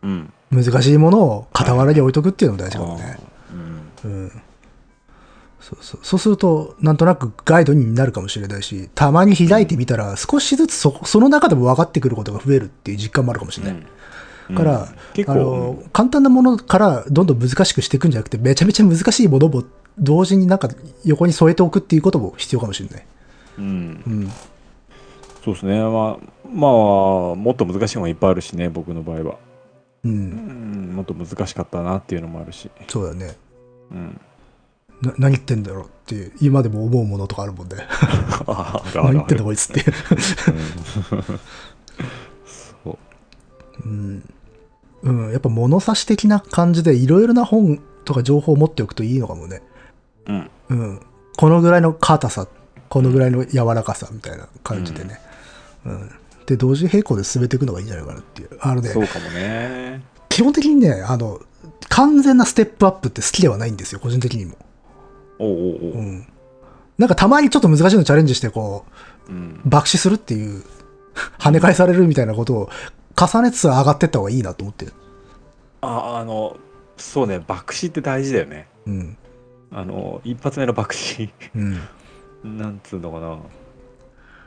[0.02, 3.18] うん難しいものを傍らに置いとくっていうのも大事かもね。
[4.04, 4.32] うんうん。
[5.60, 13.74] そうそうそうすると、なんとなくガイドになるかもしれないし、たまに開いてみたら、少しずつそその中でも分かってくることが増えるっていう実感もあるかもしれない。
[13.74, 13.86] うん
[14.54, 14.88] から、
[15.26, 19.64] あの、簡単なものからどんどん難しくしていくんじゃなくて、めちゃめちゃ難しいものも
[19.98, 20.68] 同時になんか
[21.04, 23.06] 横に添えておくっていうことも必要かもしれない。
[23.58, 24.32] うんうん。
[25.44, 25.90] そうですねまあ
[26.52, 26.70] まあ
[27.36, 29.38] もっと難しいものいっぱいあるしね僕の場合は、
[30.04, 30.08] う。
[30.08, 33.36] うんん、もっと難しかったなっていうのもあるし、そうだね。
[33.90, 34.20] うん、
[35.02, 37.76] な何言ってんだろうっていう、今でも思うものとかあるもんね。
[38.46, 39.84] ああるあ何言ってんだこいつって。
[40.50, 41.22] うん
[42.84, 42.98] そう
[43.84, 44.34] うん。
[45.02, 45.32] うん。
[45.32, 49.62] やっぱ物差し的な感じでいろいろな本とか情報を持っておくといいのかもね。
[50.26, 51.00] うんうん。
[51.36, 52.48] このぐらいの硬さ、
[52.88, 55.20] このぐらいの柔らかさみたいな感じでね。
[55.84, 56.10] うん。
[56.46, 58.50] で、同時並行で進めていくのがいいんじゃないかなっていう。
[58.60, 61.40] あのね、そうかもね基本的にね、あの、
[61.88, 64.56] 完全なステップアップって好きではないんですよ、個人的にも。
[65.38, 66.26] おうおうおううん。
[66.98, 68.84] なんかたまにちょっと難しいのチャレンジして、こ
[69.28, 70.62] うんう、爆死するっていう、
[71.38, 72.70] 跳ね返されるみたいなことを
[73.18, 74.92] 重ねつつ上がってった方がいいなと思ってる。
[75.80, 76.56] ああの
[76.96, 79.16] そうね爆死って大事だよねうん。
[79.70, 81.78] あの一発目の爆死うん。
[82.58, 83.38] なんつうのかな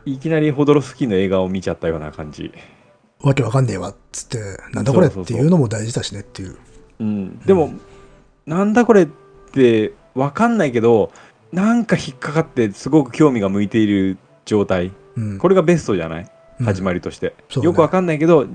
[0.05, 2.51] いきなりホドロフスキーの映画を見ちゃったような感じ、
[3.21, 4.39] わけわかんねえわ、っつって、
[4.73, 6.55] なんだこれっていうのも大事だしねっていう。
[6.99, 7.73] うん、でも、
[8.45, 9.07] なんだこれっ
[9.51, 11.11] て分かんないけど
[11.51, 15.37] なんか引っかかってすごく興味が向いている状態うん。
[15.37, 16.23] これがベストじゃない？
[16.23, 16.29] うん
[16.63, 17.65] 始まりとして、そうだね。
[17.67, 18.45] よく分かんないけど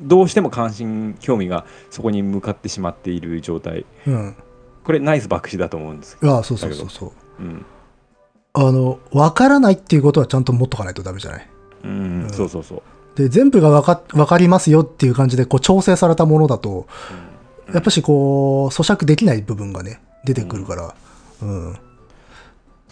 [0.00, 3.84] どうしても関心興味がそこに向かってしまっている状態。
[4.06, 4.36] うん。
[4.84, 7.06] これナイス爆死だと思うんですああ、そうそうそうそ
[7.38, 7.42] う。
[7.42, 7.64] うん、
[8.52, 11.48] あの、わからないっていうことはちゃんと持っとかないとダメじゃない？
[11.84, 12.22] うん。
[12.24, 12.30] うん。
[12.30, 12.82] そうそうそう、
[13.16, 16.88] で、全部がわかわかりますよっていう感じで、こう、調整されたものだと、
[17.72, 20.94] やっぱしこう、咀嚼できない部分がね、出てくるから、
[21.42, 21.76] うん。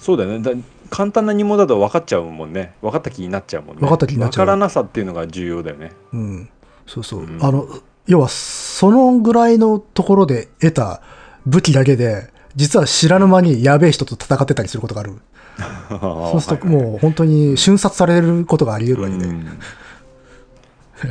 [0.00, 0.40] そうだよね。
[0.40, 0.52] だ
[0.88, 2.74] 簡単な疑問だと分かっちゃうもんね。
[2.82, 3.80] 分かった気になっちゃうもんね。
[3.80, 4.44] 分かった気になっちゃう。
[4.44, 5.92] 分からなさっていうのが重要だよね。
[6.12, 6.48] うん。
[6.86, 7.20] そうそう。
[7.20, 7.38] うん。
[7.40, 7.68] あの、
[8.06, 11.02] 要は、そのぐらいのところで得た
[11.46, 15.12] 武器だけで、実は知らぬ間にやべえ人と戦ってたりすることがある。
[15.90, 19.26] そうするともう本当に瞬殺されることがあり得るわけで。
[19.26, 19.58] うん。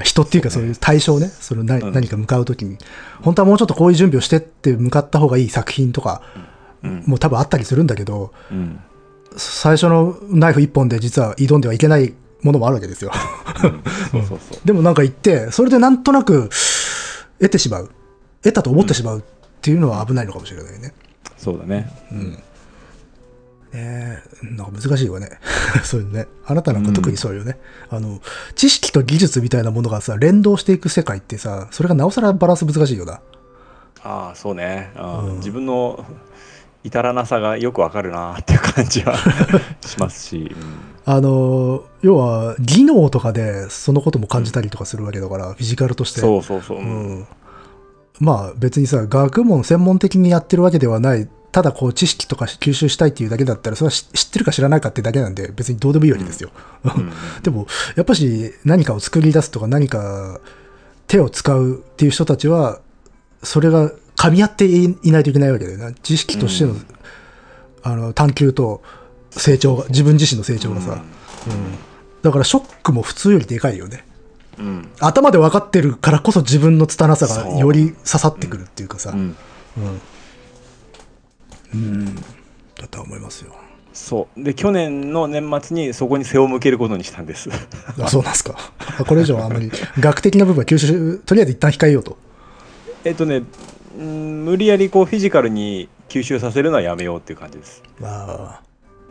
[0.04, 2.78] 人っていうかそういう対象ね、その何,、うん何か向かうときに、
[3.22, 6.49] 本当はもうちょっとこういう準備をしてって向かった方がいい作品とか、うん
[6.82, 8.80] もう多分あったりするんだけど、うん
[9.38, 13.12] 最初のナイフ一本で実は挑んではいけないものもあるわけですよ。
[14.66, 16.50] でもなんか言って、それでなんとなく
[17.40, 17.92] 得てしまう。
[18.42, 19.24] 得たと思ってしまうっ
[19.62, 20.94] ていうのは危ないのかもしれないね。
[21.38, 22.44] そうだねね
[23.74, 25.30] えなんか難しいわね。
[25.84, 26.28] そういうね。
[26.46, 27.60] あなたなんか特にそうよね。
[27.90, 28.20] あの、
[28.56, 33.20] 知識と技術みたいなものがさ、連動していく世界ってさ、それがなおさらバランス難しいよな。
[34.02, 36.06] ああそうねうん自分の
[36.84, 39.16] 至らなさがよくわかるなっていう感じは
[39.86, 40.56] しますし、
[41.06, 46.22] あの、要は、技能とかでそのことも感じたりとかするわけだから、フィジカルとして。
[46.22, 47.28] そうそうそう、ううんん。
[48.20, 56.52] まあ別にさ、学問専門的にやってるわけではない、ただこう知識とか吸収したいっていうだけだったら、それは知知ってるか知らないかってだけなんで、別にどうでもいいわけですよ。
[56.84, 57.12] うん
[57.44, 60.40] でも、やっぱし何かを作り出すとか何か
[61.08, 62.80] 手を使うっていう人たちは、
[63.42, 65.94] それが噛み合っていいないといけないわけだよな。
[65.94, 66.86] 知識としての、うん
[67.82, 68.82] あの探求と
[69.32, 71.02] 成長が、自分自身の成長がさ、うん
[72.22, 74.04] だからショックも普通よりでかいよね。
[74.58, 79.38] うん頭で分かってるからこそ自分の拙さがより刺さってくるっていうかさ、うん
[79.78, 80.02] うん。
[81.74, 82.16] うん。
[82.76, 83.56] だとは思いますよ。
[83.94, 87.50] そうで去年の年末にそこに背を向けることにしたんです
[88.02, 88.56] あ、そうなんですか。
[89.00, 92.18] あこれ以上はあんまり学的な部分は吸収、とりあえず一旦控えようと。
[93.06, 93.44] えっとね
[94.00, 98.62] うん無理やりこうフィジカルに吸収させるのはやめようっていう感じです、あ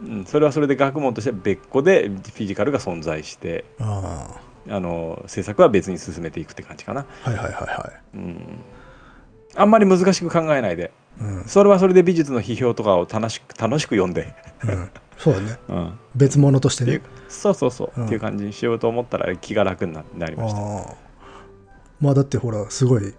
[0.02, 4.40] うん、それはそれで学問としては別個でフィジカルが存在してあ。
[4.40, 7.30] ああの制作は別に進めていくって感じかな、あ。
[7.30, 8.60] はいはいはいはうん、
[9.54, 11.24] あんまり難しく考えないでい。
[11.24, 11.44] うん。
[11.46, 14.34] それはそれで美術の批評とかを楽しく楽しく読んで、
[14.64, 15.58] うん、そうだね。
[15.68, 17.00] うん、っ別物としてね。
[17.28, 20.60] そうそうそう、うんっていう感じにしようと思ったら気が楽にななりました。
[22.00, 23.14] まあだってほら、すごい、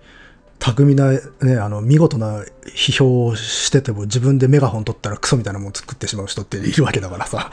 [0.60, 1.20] 巧みな、ね、
[1.60, 2.44] あの、見事な
[2.76, 7.50] 批評をしてても自分でメガホン取ったらクソみたいなもん作ってしまう人っているわけだからさ。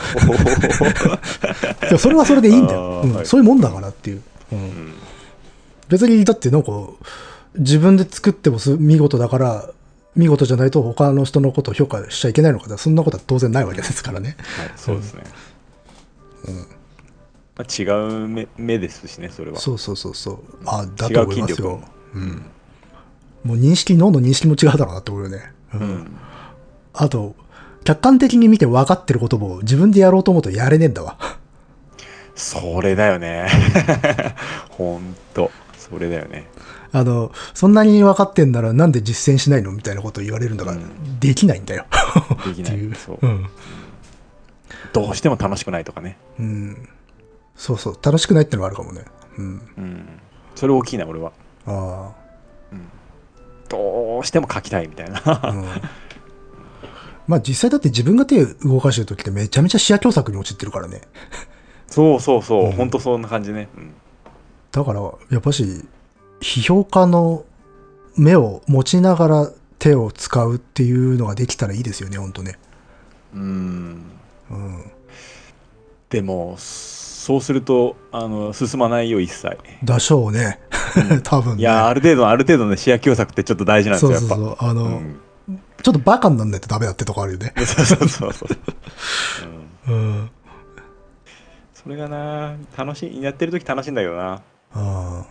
[1.99, 4.23] それはそれでいいんだよ、うんはいそういうもんだからっていう。
[4.53, 4.93] うんうん
[5.89, 6.73] 別にだってなんか
[7.57, 9.71] 自分で作ってもす見事だから
[10.15, 14.37] 見事じゃないと他の人のことを評価しちゃいけないのかそんなことは当然ないわけですからね。
[14.59, 15.23] はい、そうですね、
[17.57, 17.85] まあ、違
[18.25, 20.39] う目目ですしねそれはそうそうそうそう。
[20.65, 21.81] あだ違と思いますよ。
[22.15, 22.43] うん。
[23.47, 25.53] もう認識、脳の認識も違うだろうなって思うよね。
[25.75, 25.79] う。
[25.79, 26.17] うんん
[26.93, 27.35] あと、
[27.85, 31.17] 客観的に見て分かってることも自分でやろうと思うとやれねえんだわ。
[32.35, 33.49] それだよね
[34.71, 36.47] ほんとそれだよね
[36.93, 40.81] あの、そんなに分かってんならなんで実践しないのみたいなことを言われるんだから、う
[41.21, 41.87] できないんだよ。
[42.45, 43.47] できないそううん。
[44.93, 46.89] どうしても楽しくないとかねうん。
[47.57, 47.99] そうそう。
[48.03, 49.03] 楽しくないってのはあるかもね。
[49.39, 49.45] うん。
[49.79, 50.09] うん
[50.55, 51.33] それ大きいな俺は
[51.67, 52.13] あ
[53.69, 55.51] どうしても書きたいみたいなあ。
[55.51, 55.65] うん。
[57.27, 61.03] まあ実際だって自分が手を動かしてる時ってめちゃめちゃ視野狭窄に陥ってるからね。
[61.89, 63.95] そうそうそう、うんほんとそんな感じね、うん
[64.73, 65.01] だから、
[65.31, 65.65] やっぱし、
[66.43, 67.47] 批評家の
[68.15, 72.59] 目を持ちながら手を使うっていうのができたらいいですよね、ほんとね。
[73.35, 74.03] うん
[74.51, 74.91] うん。
[76.11, 80.61] でもそうするとあの進まないよ一切でしょうね。
[81.25, 81.61] 多分ね。
[81.61, 84.57] いやある程度ある程度の視野狭窄ってちょっと大事なんですよやっそうそう。
[84.59, 85.21] あの、ぱうん。
[85.83, 87.53] ちょっとバカになんないとダメだってとこあるよね。
[87.65, 88.49] そうそうそうそう、
[89.89, 90.31] うん、うん。
[91.75, 94.43] それがな楽しいやってる時楽しいんだけどな、
[94.75, 95.25] あ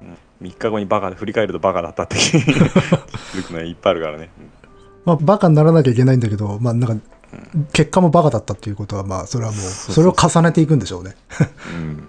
[0.00, 4.30] うん、3日後にバカで振り返るとバカだったって気づくのいっぱいあるからね、
[5.04, 7.04] まあ、バカにならなきゃいけないんだけど、まあ、なんか、
[7.72, 9.60] 結果もバカだったっていうことは、まあ、それはもう。
[9.60, 11.16] それを重ねていくんでしょうね。
[11.74, 12.08] うん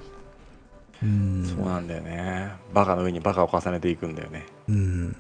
[1.04, 1.46] うん。
[1.46, 5.16] そうなんだよねバカの上にバカを重ねていくんだよねうん。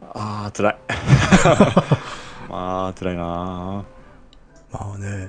[0.00, 0.78] ああ辛い
[2.48, 3.84] まあ辛いな
[4.70, 5.28] まあね。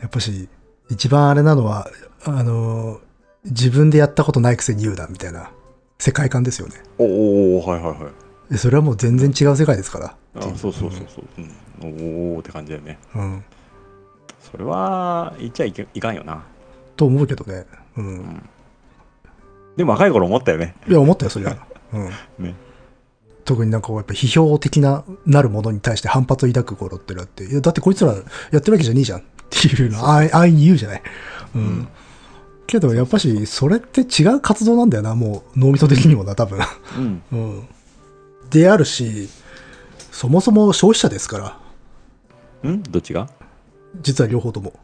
[0.00, 0.48] やっぱし、
[0.88, 1.88] 一番あれなのは、
[2.24, 3.00] あの、
[3.44, 5.50] 自分でやったことないくせに言うな、みたいな
[5.98, 6.74] 世界観ですよね。
[6.98, 8.12] おおおはいはいはい
[8.50, 10.16] でそれはもう全然違う世界ですから。
[10.34, 11.24] あそうそうそうそう、
[11.82, 13.44] うん、おおって感じだよねうん。
[14.40, 16.42] それは言っちゃいけいかんよな
[17.00, 17.64] と思うけどね。
[17.96, 18.42] うん。
[19.76, 21.56] でも若い頃思ったよねいや、思ったよ、そりゃ。
[21.94, 22.44] うん。
[22.44, 22.54] ね
[23.46, 31.02] 特になんかやっぱ批評的ななるものに対して反発を抱く頃ってのあって、いや、だってこいつらやってるわけじゃねえじゃんっていうの、 あああいに言うじゃない。
[31.54, 31.88] うん。
[32.66, 36.60] けどやっぱしそれって違う活動なんだよなもう脳みそ的にもな多分
[36.96, 37.68] うん うん
[38.50, 39.28] であるし
[40.12, 41.58] そもそも消費者ですか
[42.62, 42.82] らん？
[42.84, 43.28] どっちが？
[44.02, 44.74] 実は両方とも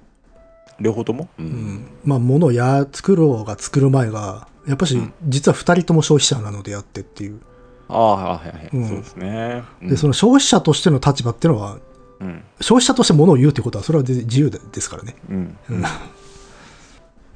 [0.81, 1.29] 両方とも？
[1.39, 1.49] ううん。
[1.49, 7.41] んまあ物をや作ろうが作る前がやっぱし実は2人とも消費者なのであってっていう。
[7.89, 8.89] ああはいはいはい、うん。
[8.89, 9.62] そうですね。
[9.83, 11.79] でその消費者としての立場っていうのは
[12.20, 12.43] うん。
[12.61, 15.16] 消費者として物を言うってことはそれは自由ですからね。
[15.31, 15.57] うん。
[15.70, 15.81] うん。
[15.81, 15.91] ま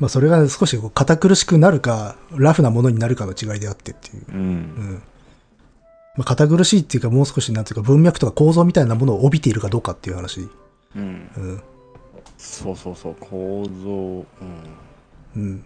[0.03, 4.25] あそれが少しこう堅苦しくなるかラフなものになるかの違いであってっていう。
[4.29, 4.37] うん。
[4.37, 5.03] うん。
[6.17, 10.49] まあ、堅苦しいっていうかもう少しなんていうか文脈とか構造みたいなものを帯びているかどうかっていう話、
[10.97, 11.31] うん。
[11.37, 11.63] うん
[12.43, 13.91] そうそうそう構造
[15.37, 15.43] うん。
[15.43, 15.65] うん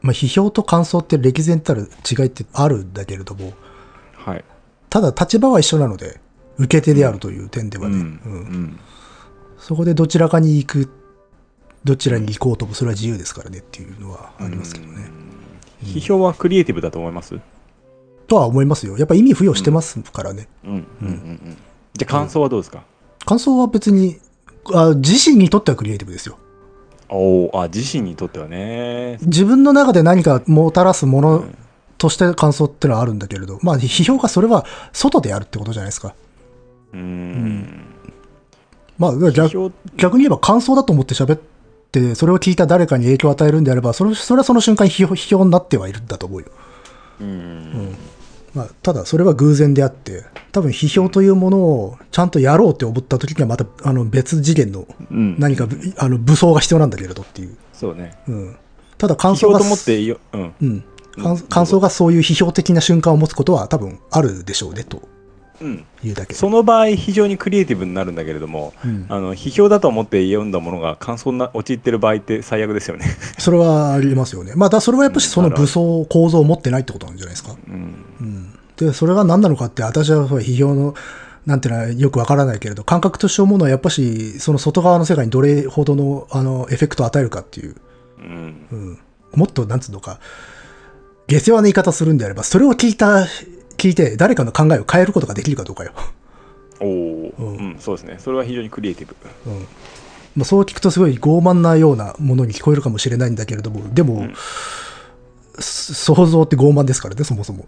[0.00, 3.52] まあ、批評と感想って歴然たる違いってあるんだけれども
[4.14, 4.44] はい。
[4.88, 6.20] ただ立場は一緒なので
[6.56, 8.08] 受け手であるという点ではね、うんうん。
[8.08, 8.80] うん。
[9.58, 10.90] そこでどちらかに行く
[11.84, 15.10] どちらに行こうともそれは自由ですからねっていうのはありますけどね、
[15.82, 17.38] 批評はクリエイティブだと思います？
[18.26, 18.96] とは思いますよ。
[18.96, 21.56] やっぱ意味付与してますからね、うんうんうんうん。
[21.92, 22.84] じゃあ感想はどうですか、
[23.26, 24.18] 感想は別に
[24.72, 26.38] あ自身にとってはクリエイティブですよ。
[27.08, 29.18] おおあ自身にとってはね。
[29.22, 31.58] 自分の中で何かもたらすものうん。
[31.96, 36.14] として感想ってのはあるんだけれど、まあ批評がそれは外でやるってことじゃないですか。
[36.92, 37.84] うーん。
[38.98, 39.72] まあ批逆評。
[39.96, 41.40] 逆に言えば感想だと思って喋っ
[41.92, 46.48] て、それを聞いた誰かに影響を与えるんであれば、それそれはその瞬間批評批評になってはいるんだと思うよ。
[47.20, 47.96] うん
[48.54, 55.36] まあ、ただそれは偶然であって、多分批評というものをちゃんとやろうって思った時にはまたあの別次元のうん。
[55.38, 55.66] 何か
[55.98, 57.56] あの武装が必要なんだけれどっていう。
[57.72, 58.16] そうね。
[58.28, 58.56] うん、
[58.96, 60.18] ただ感想が批評と思ってよ。
[60.32, 60.54] うん。
[60.62, 60.84] うん、
[61.20, 65.02] 感感想がそういう批評的な瞬間を持つことは多分あるでしょうねと。
[65.60, 65.84] うん。
[66.04, 66.34] いうだけ。
[66.34, 69.06] その場合非常にクリエイティブになるんだけれども、うん。
[69.08, 73.06] あの批評だと思って読んだものが感想にな陥ってる場合って最悪ですよね。
[73.38, 74.52] それはありますよね。
[74.54, 77.56] まあ、だそれはやっぱりその武装、構造を持ってないってことなんじゃないですか。
[77.66, 78.58] うんうん。
[78.76, 80.94] で、それが何なのかって、私は批評の、
[81.46, 87.76] なんていうのはよくわからないけれど、感覚として思うのはやっぱし、その外側の世界にどれほどの、あの、エフェクトを与えるかっていう、
[88.18, 88.98] うんうん。
[89.34, 90.20] もっと、なんつうのか、
[91.28, 93.26] 下世話な言い方するんであれば、それを聞いた、
[93.76, 95.92] 聞いて、誰かの考えを変えることができるかどうかよ。
[96.80, 99.14] おお、ううんんそうですねそれは非常にクリエイティブ。
[99.46, 99.66] うん。
[100.36, 104.34] まあ、そう聞くとすごい傲慢なようなものに聞こえるかもしれないんだけれども、でも、ん
[105.58, 107.66] す想像って傲慢ですからね、そもそも。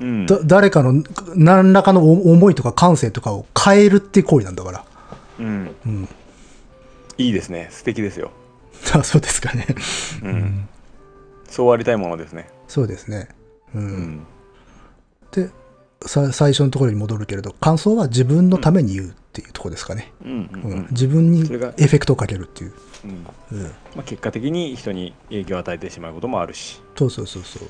[0.00, 1.02] うんだ誰かの
[1.34, 4.84] 何らかのお思いとか感性とかを変えるっていう行為なんだから。
[5.38, 6.08] うん、うん。
[7.18, 8.30] いいですね素敵ですよ、
[8.94, 9.66] あそうですかね。
[10.22, 10.68] うん
[11.48, 12.48] そうありたいものですね。
[12.68, 13.28] そうですね。
[13.74, 13.78] う。
[13.78, 14.26] うんん
[15.32, 15.50] で
[16.04, 20.12] さ、最初のところに戻るけれど、感想は自分のために言うっていうところですかね。
[20.24, 22.72] うんううんんうん自分にそれがエフェクトをかけるっていう。
[23.94, 26.80] まあ、結果的に人に影響を与えてしまうこともあるし。
[26.96, 27.68] そうそうそうそう。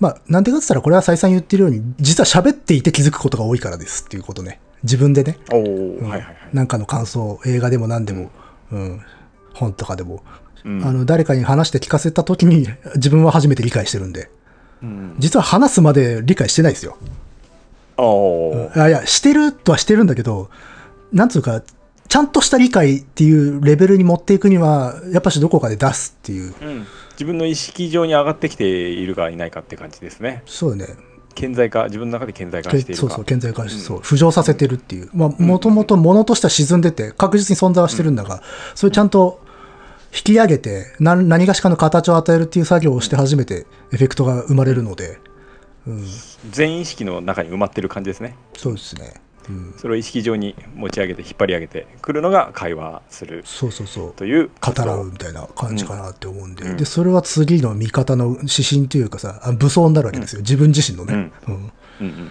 [0.00, 4.60] うんまあ、なんでかって言ったら、これは再三言ってるように、実は喋っていて気づくことが多いからですっていうことね。
[4.82, 5.38] 自分でね。
[5.52, 6.08] おお、うん。
[6.08, 6.36] はいはいはい。
[6.52, 8.30] なんかの感想、映画でも何でも、
[8.70, 9.00] うん、
[9.54, 10.22] 本とかでも、
[10.64, 10.84] うん。
[10.84, 14.30] あの、誰かに話して聞かせた時に、 自分は初めて理解してるんで、
[14.82, 16.96] うん、実は話すまで理解してないですよ。
[17.96, 20.50] おお、いやいや、してるとはしてるんだけど、
[21.12, 21.62] なんつうか、
[22.08, 30.42] ちゃんとした理解っていうレベルに持っていくには、やっぱしどこかで出すっていう、うん、自分の意識上に上がってきているかいないかって感じですね。
[30.46, 30.86] そうね、
[31.34, 33.08] 顕在化、自分の中で顕在化けしているか。
[33.08, 35.10] そうそう、顕在化し、うんそう、浮上させてるっていう。
[35.14, 38.42] まあ、もともと物としては沈んでて、確実に存在はしてるんだが、
[38.74, 39.40] それちゃんと
[40.14, 45.18] 引き上げて、な何がしかの形を与えるっていう作業をして初めてエフェクトが生まれるので、
[45.86, 46.06] うん、
[46.50, 48.36] 全意識の中に埋まってる感じですね。
[48.56, 49.14] そうですね。
[49.48, 54.12] うん、それを意識上に持ち上げて引っ張り上げてくるのが会話するそうそうそう。
[54.12, 56.76] という語らうみたいな感じかなって思うんで、うん。
[56.76, 60.40] で、それは次の見方の指針というかさ、あ武装になるわけですよ。
[60.40, 61.32] 自分自身のね。
[61.46, 61.54] うん。
[61.54, 61.56] うん。
[61.56, 62.30] うんうんうん。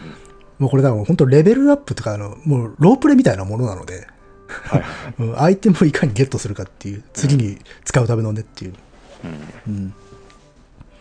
[0.60, 4.08] もうこれだから本当レベルアップとかあの、もうロープレみたいなものなので、
[4.48, 5.42] はいはい うん。
[5.42, 8.74] アイテムをいかにゲットするかっていう、次に使うためのねっていう。
[9.68, 9.74] うん。
[9.74, 9.94] うん。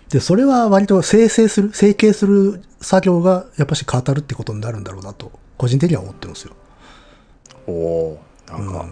[0.08, 6.54] で、それは割と生成する、整形する作業がやっぱし語るってことになるんだろうなと、個人的には思ってますよ。
[7.66, 8.86] おおーなんか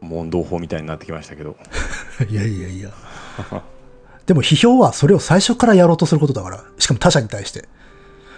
[0.00, 1.56] 問答法みたいになってきましたけど
[2.28, 2.90] いやいやいや。
[4.26, 7.68] でも批評はそれを最初からやろうとすることだから、しかも他者に対して。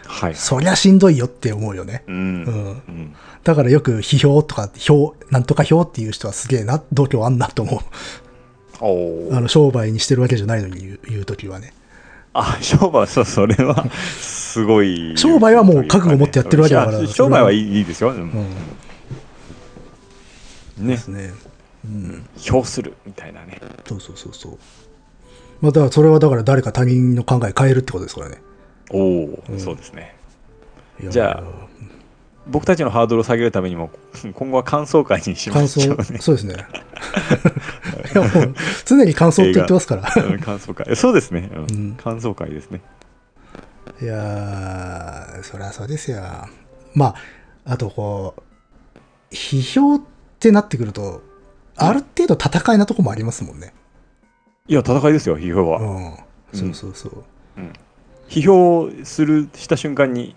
[0.06, 2.04] はいそりゃしんどいよって思うよね。
[2.06, 7.82] うんうんうんだからよく批評とか、評、なんとか評っていう人はすげえな、度胸あんなと思
[9.30, 9.34] う。
[9.36, 11.74] あの、商売にしてるわけじゃないのに言う言うときはね。
[12.32, 13.86] あ商売そうそれは
[14.54, 17.04] すごい商売はもう覚悟を持ってやってるわけだから。
[17.08, 18.30] 商売はいいですよ、うん。
[20.78, 20.96] ね。
[20.96, 21.32] すね。
[21.84, 22.24] うん。
[22.36, 23.60] 評するみたいなね。
[23.84, 24.58] そうそうそうそう。
[25.60, 28.40] まあ、だからそれはだから誰か他人の考え変えるってことですからね。
[28.90, 29.58] おお、うん。
[29.58, 30.14] そうですね。
[31.02, 31.42] じゃあ
[32.46, 33.90] 僕たちのハードルを下げるためにも
[34.34, 36.54] 今後は感想会にしま感しょう想、ねそうですね。
[38.86, 40.12] 常に感想って言ってますから。
[40.24, 40.94] うん感想会。
[40.94, 41.62] そうですね、うん。
[41.62, 41.96] うん。
[41.96, 42.80] 感想会ですね
[44.04, 46.20] いやー、そりゃそうですよ。
[46.94, 47.14] まあ、
[47.64, 48.42] あとこう、
[49.34, 50.00] 批評っ
[50.38, 51.22] てなってくると、
[51.74, 53.72] ある程度戦いなとこもありますもんね。
[54.68, 56.18] いや戦いですよ批評は、うん。
[56.52, 57.24] そうそうそう。
[58.28, 60.36] 批評するした瞬間に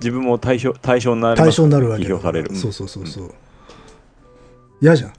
[0.00, 3.34] 自分も対象対象になります対象になるわけだ批評されるそうそうそうそう。
[4.80, 5.12] 嫌じゃん。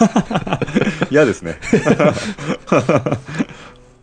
[1.10, 1.58] 嫌ですね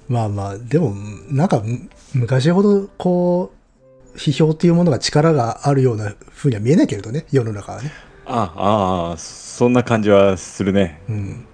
[0.07, 0.93] まあまあ、でも、
[1.29, 3.51] なんか、む昔ほど、こ
[4.13, 7.91] う、批評っていうものが力があるような風には見えないけれどね、世の中はね。
[8.25, 11.45] あああそんな感じはするねうん。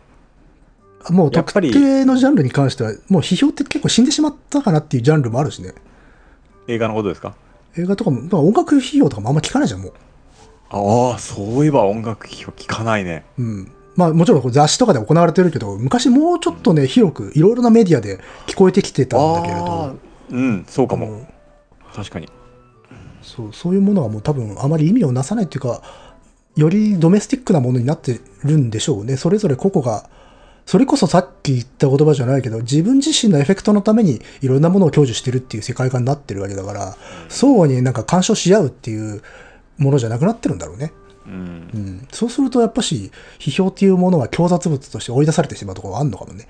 [1.10, 5.74] もう特定のジャンルに関しては、もう批評って結構死んでしまったかなっていうジャンルもあるしね。
[6.68, 7.36] 映画のことですか？
[7.78, 9.94] 映画とかも、まあ音楽批評とかもあんま聞かないじゃん、もう。
[10.70, 13.72] ああそういえば音楽批評聞かないねうん。
[13.96, 19.96] まあもちろん雑誌とかで行われてるけど、昔もうちょっとね、広くいろいろなメディアで聞こえてきてたんだけれあどー、
[20.30, 21.28] うんそうかもうん
[21.94, 22.30] 確かに
[23.22, 25.82] そうそういうものがもう多分あまり意味をなさないっていうか、
[26.56, 29.18] よりドメスティックなものになってるんでしょうね。
[29.18, 30.10] それぞれ個々が、
[30.66, 36.96] それこそさっき言った言葉じゃないけど、自分自身のエフェクトのためにいろんなものを享受してるっていう世界観になってるわけだから、
[37.30, 39.22] 相互になんか干渉し合うっていう
[39.78, 40.94] ものじゃなくなってるんだろうね。
[41.26, 41.34] うん
[41.74, 42.08] うん。
[42.12, 46.48] そうするとやっぱし、批評っていうものは強雑物として追い出されてしまうところがあるのかもね。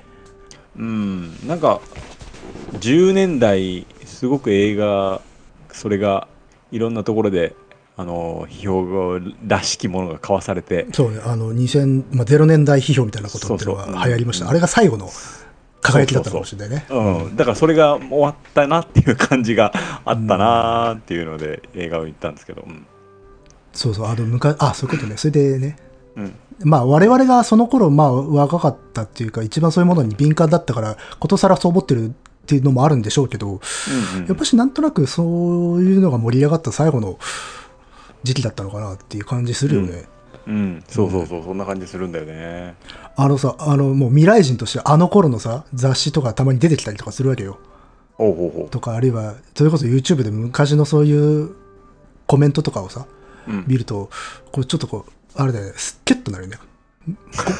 [0.78, 1.82] うんなんか
[2.74, 5.22] 10年代すごく映画
[5.72, 6.28] それが
[6.72, 7.56] いろんなところで
[7.96, 14.46] あの批評らしきものが交わされてそうね、あの、2000、まあ、0年代批評みたいなことっていうのが流行りました。
[14.46, 15.10] うんあれが最後の
[15.82, 16.86] 輝きだったかもしれないね。
[16.90, 19.72] うん、だからそれが終わったなっていう感じが
[20.06, 22.86] あったなっていうので映画を言ったんですけど、うん。
[23.74, 25.18] そうそう、あの、昔、あ、そういうことね。
[25.18, 25.78] それでね、
[26.16, 26.36] うん。
[26.64, 32.14] まあ、我々がその頃、まあ、若かったっていうか、一番そういうものに敏感だったから、ことさらそう思ってる
[32.48, 34.26] っていうのもあるんでしょうけど、うんうん。
[34.26, 37.20] やっぱしなんとなくそういうのが盛り上がった最後の
[38.24, 40.06] 時期だったのかなっていう感じするよね。
[40.48, 41.44] うん、そうそうそう。
[41.44, 42.76] そんな感じするんだよね。
[43.18, 47.60] あのさ、あの、もう未来人としてあの頃のさ、雑誌とかたまに出てきたりとかするわけよ。
[48.14, 51.54] ほうほうほとか、あるいは、それこそ YouTube で昔のそういう
[52.28, 53.08] コメントとかをさ、
[53.46, 54.10] う、うん、見ると、
[54.54, 56.58] こうちょっとこう、あれだよね、すキュッとなるよね。
[56.58, 56.64] こ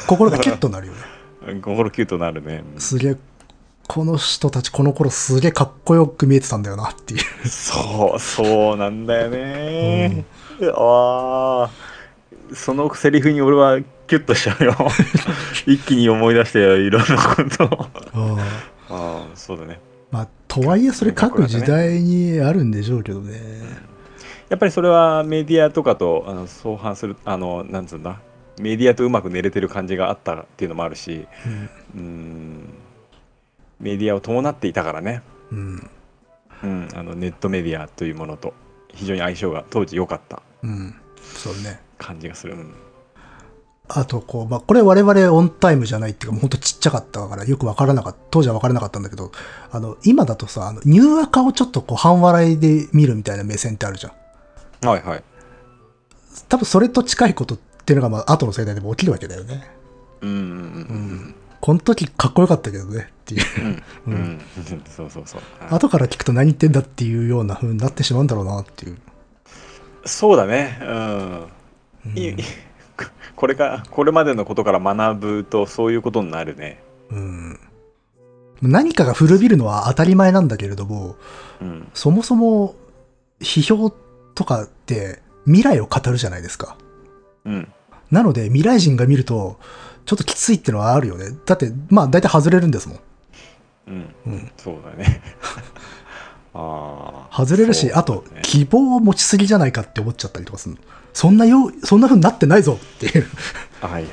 [0.08, 1.18] 心がキュッとなるよね。
[1.62, 2.64] 心キュートなるね。
[2.78, 3.16] すげえ、
[3.88, 7.48] この人たちこの頃すげえかっこよく見えてたんだよなっていう。
[7.48, 10.26] そうそうなんだよね、
[10.74, 14.76] ああそのセリフに俺はキュッとしちゃうよ。
[15.66, 17.64] 一気に思い出していろんなこと。
[17.64, 18.44] をあ。
[18.90, 19.80] あそうだね。
[20.10, 23.40] まあ、とはいえそれ各時代にあるんでしょうけどね。
[24.50, 28.20] やっぱりそれはメディアとかとあの相反するあのなんつうんだ。
[28.60, 31.26] メディアとうまく寝れてる感じがあったっていうのもあるし。
[31.46, 31.70] うん。
[31.94, 32.60] うん
[33.80, 35.90] メディアを伴っていたからね、うん。
[36.62, 38.52] うん、あのネットメディアというものと
[38.92, 40.94] 非常に相性が当時良かったうん。
[41.20, 41.80] そうね。
[41.98, 42.74] 感じがする、うん
[43.90, 49.32] あと、こう、まあ、これ我々オンタイムじゃないっていうか、もうほんとちっちゃかったからよくわからなかった、当時はわからなかったんだけど、
[49.72, 54.86] あの、今だとさ、あの、ニューアカをちょっとこう、半笑いで見るみたいな目線ってあるじゃん。
[54.86, 55.24] はいはい
[56.48, 59.68] 多分それと近いことっていうのが、まあ、後の世代でも起きるわけだよね。
[60.20, 63.42] うんうんうんこの時かっこよかったけどねっていう。
[63.58, 63.82] うん。
[64.06, 64.14] うん。
[64.14, 64.40] うん。
[64.88, 65.40] そうそうそう。
[65.70, 68.98] 後から聞くと何言ってんだっていうような風になってしまうんだろうなっていう。
[70.04, 70.78] そうだね。
[70.82, 72.36] うん、い
[73.36, 76.82] これかこれまでのことから学ぶとそういうことになるね。
[77.10, 77.60] うん。
[78.60, 81.16] 何かが古びるのは当たり前なんだけれども、
[81.60, 81.88] うん。
[81.94, 82.74] そもそも
[83.40, 83.90] 批評
[84.34, 86.76] とかって未来を語るじゃないですか。
[87.44, 87.72] うん。
[88.10, 89.58] なので未来人が見ると、
[90.08, 91.26] ちょっときついってのはあるよね。
[91.44, 92.98] だって、まあ大体外れるんですもん。
[93.88, 94.50] うんうん。
[94.56, 95.20] そうだね
[96.54, 100.80] ああ外れるし、そうだねあと、希望を持ちすぎじゃないかって思っちゃったりとかするの。
[101.12, 103.26] そんなよう、そんな風になってないぞっていう。
[103.82, 104.04] はいはい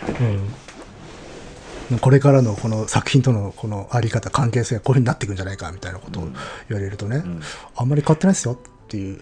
[2.02, 6.24] これからのこの作品とのこのあり方、関係性がこういう風になっていくんじゃないかみたいなことを
[6.68, 7.42] 言われるとね、うん
[7.76, 8.58] あんまり変わってないですよっ
[8.88, 9.22] ていう。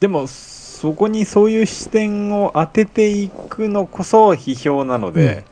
[0.00, 0.26] でも
[0.84, 5.46] そこにそういう視点を当てていくのこそ批評なので、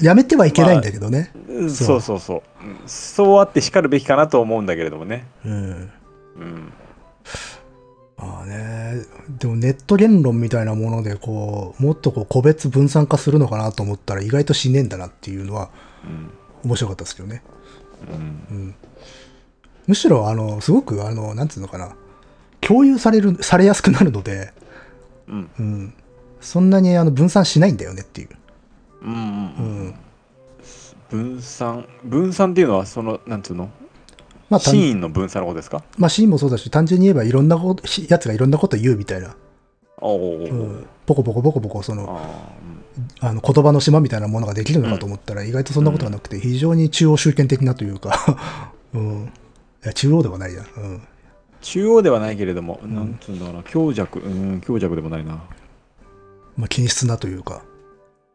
[0.00, 1.32] やめてはいけないんだけどね。
[1.50, 1.70] うん。
[1.70, 2.42] そそううそうそう。
[2.64, 2.78] うん。
[2.86, 5.52] そうあってしかるべきかなと思うんだけれどもね、うん。
[5.52, 6.72] うん、
[8.16, 9.02] まあね、
[9.38, 15.68] でもネット言論みたいなもので、こう、もっとこう個別分散化するのかなと思ったら意外としねえんだなっていうのは
[16.04, 16.30] うん、
[16.64, 17.42] 面白かったですけどね。
[18.10, 18.56] うん。
[18.56, 18.74] うん、
[19.88, 21.94] むしろあのすごくあのなんつうのかな。
[22.62, 24.54] 共有されるされやすくなるので、
[25.30, 25.50] うん。
[25.58, 25.94] うん、
[26.40, 28.28] そんなにあの分散しないんだよねっていう、
[29.02, 29.22] うんうんうう
[29.62, 29.88] ん。
[29.88, 29.94] ん
[31.10, 33.70] 分散分散っていうのはそのなんつうの？
[34.48, 35.82] まあ、単シーンの分散のことですか？
[35.96, 39.36] まあ、シーンもそうだし単純に言えばいろんなことしやつがいろんなこと言うみたいな、
[39.98, 42.20] おお、うん、ポコポコポコポコその
[43.20, 48.38] ああの言葉の島みたいなものができるのかと思ったら、意外とそんなことがなくて非常に中央集権的なというか、
[48.94, 49.32] うん、
[49.84, 51.00] いや中央ではないや、うん、ー
[51.60, 52.94] 中央ではないけれども、ん。
[52.94, 54.18] なんつうんだろうな強弱。
[54.20, 55.42] うん強弱でもないな。
[56.56, 57.62] まあ、均質なというか。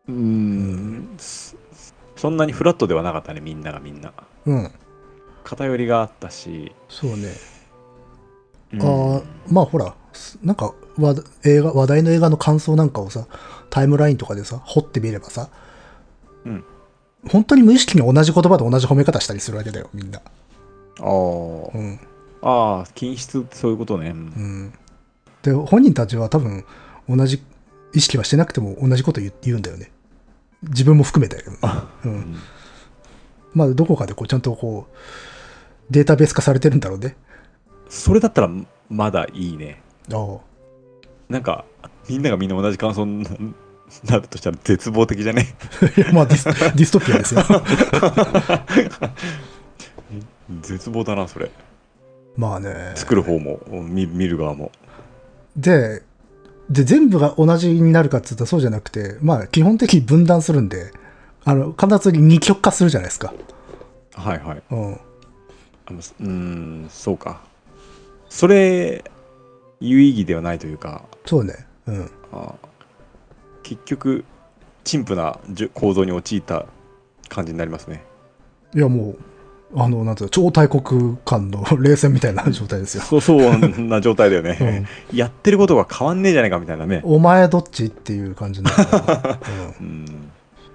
[0.07, 1.09] うん。
[1.17, 1.55] そ
[2.15, 4.13] そんなにフラットではなかったねみんながみんな。
[4.45, 4.71] うん。
[5.43, 7.33] 偏りがあったし、そうね。
[8.73, 8.81] うん。
[8.81, 9.95] あーまあほら
[10.43, 13.27] なんかわ映画話題の映画の感想なんかをさ
[13.69, 15.49] タイムラインとかでさ掘ってみればさ、
[16.45, 16.63] うん。
[17.29, 20.21] 本当に無意識に同じ言葉で同じ褒め方したりするわけだよみんな、
[20.99, 21.77] あー。
[21.77, 21.99] うん
[22.47, 24.17] あー均質ってそういうことね、うん。
[24.17, 24.73] うん、
[25.41, 26.63] で本人たちは多分
[27.09, 27.41] 同じ
[27.93, 29.91] 意識はしてなくても同じこと言言うんだよね。
[30.63, 31.43] 自分も含めて、
[32.03, 32.11] うん。
[32.11, 32.35] うん。
[33.55, 34.93] まあどこかでこうちゃんとこう
[35.89, 37.15] データベース化されてるんだろうね。
[37.89, 38.49] それだったら
[38.89, 39.81] まだいいね。
[40.13, 40.37] ああ。
[41.29, 41.65] なんか
[42.07, 43.29] みんながみんな同じ感想にな
[44.03, 45.55] なるとしたら絶望的じゃね？
[45.97, 47.41] いやまあディスディストピアですよ。
[50.61, 51.49] 絶望だなそれ
[52.37, 52.91] まあね。
[52.95, 54.71] 作る方も見見る側も。
[55.55, 56.03] で
[56.69, 60.91] で全部が同じになるかって言ったらそうじゃなくてまあ基本的に分断するんで
[61.43, 63.33] あの必ず二極化するじゃないですか、
[64.13, 64.63] はいはい。
[64.71, 67.41] うん、うーんそうか。
[68.29, 69.03] それ
[69.79, 71.03] 有意義ではないというか。
[71.25, 71.53] そうね。
[71.85, 72.11] うん。
[72.31, 72.55] あ
[73.61, 74.25] 結局
[74.83, 75.39] 陳腐な
[75.73, 76.65] 構造に陥った
[77.29, 78.03] 感じになりますね。
[78.73, 79.17] いやもう
[79.77, 87.01] あのなんつうの超大国間の冷戦みたいな状態ですよ、そうそうな状態だよね、やってることが変わんねえじゃないかみたいなね。
[87.03, 88.77] お前どっちっていう感じになる、
[89.81, 90.05] う ん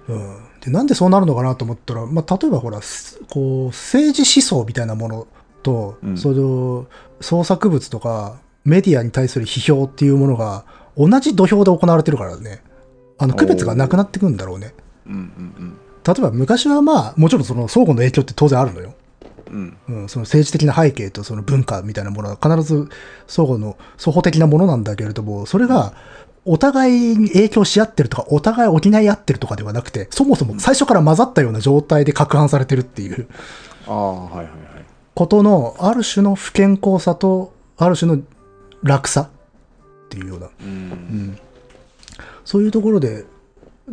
[0.09, 0.17] うん。
[0.17, 5.27] うん、でなんでそうなるのかなと思ったら、まあ、例えばほらすこう政治思想みたいなもの
[5.63, 6.17] と、うん。
[6.17, 6.85] その
[7.21, 10.63] 創作物とかメディアに対する批評っていうものが
[10.97, 12.61] 同じ土俵で行われてるからね。
[13.17, 14.73] あの区別がなくなってくんだろうね。
[15.05, 18.93] うんうん例えば昔はまあもちろんその相互の影響って当然あるのよ、
[19.51, 19.77] うん。
[19.89, 22.89] うんうん、その政治的な背景とその文化みたいなものは必ず
[23.27, 25.93] 相互の双方的なものなんだけれどもそれが
[26.43, 33.27] お互いに影響し合ってるとかお互い補い合ってるとかではなくてそもそも最初から混ざったような状態で攪拌されてるっていう。
[33.87, 34.51] ああはいはいはい。
[35.13, 38.23] ことのある種の不健康さとある種の
[38.81, 39.29] 楽さ
[40.05, 41.37] っていうような、ううんん、
[42.43, 43.25] そういうところで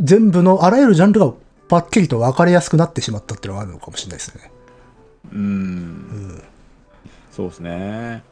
[0.01, 1.33] 全部のあらゆるジャンルが
[1.69, 4.51] パッキリと分かりやすくなってしまったっていうのがあるのかもしれないですね。
[5.32, 6.43] うん
[7.31, 8.23] そうですね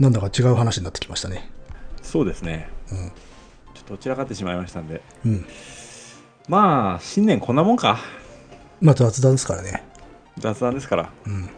[0.00, 1.50] なんだか違う話になってきましたね。
[2.02, 3.12] そうですねうん
[3.74, 5.46] ちょっとどちらかってしまいましたんでうん。
[6.48, 7.98] まあ新年こんなもんか
[8.80, 9.84] まあ雑談ですからね。
[10.38, 11.50] 雑談ですからうん。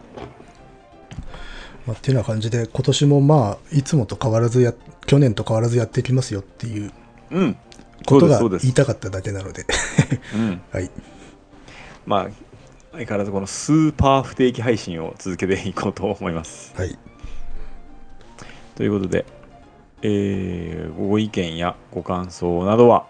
[1.85, 4.73] まあ、っていうような感じで、今年もまあ、いつもと変わらずや、
[5.05, 6.91] 去年と変わらずやっていきますよっていう
[7.31, 7.57] うん
[8.05, 9.65] ことが言いたかっただけなので。
[10.35, 10.89] うん はい。
[12.05, 12.27] まあ
[12.91, 16.97] 相変わらずこのスーパー不定期配信を続けていこうと思いますはい。
[18.75, 19.25] ということで、
[20.01, 23.07] えーご意見やご感想などは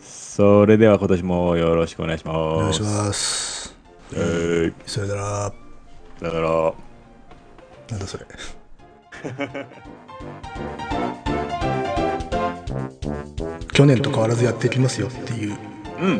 [0.00, 2.36] それでは今年もよろしくお願いします。
[2.36, 3.76] お願いします。
[4.14, 5.52] えー、それなら、
[6.20, 6.74] だから、
[7.90, 8.26] なんだそれ。
[13.72, 15.56] 去年と変わらずやっていきますよっていう
[16.02, 16.18] うん、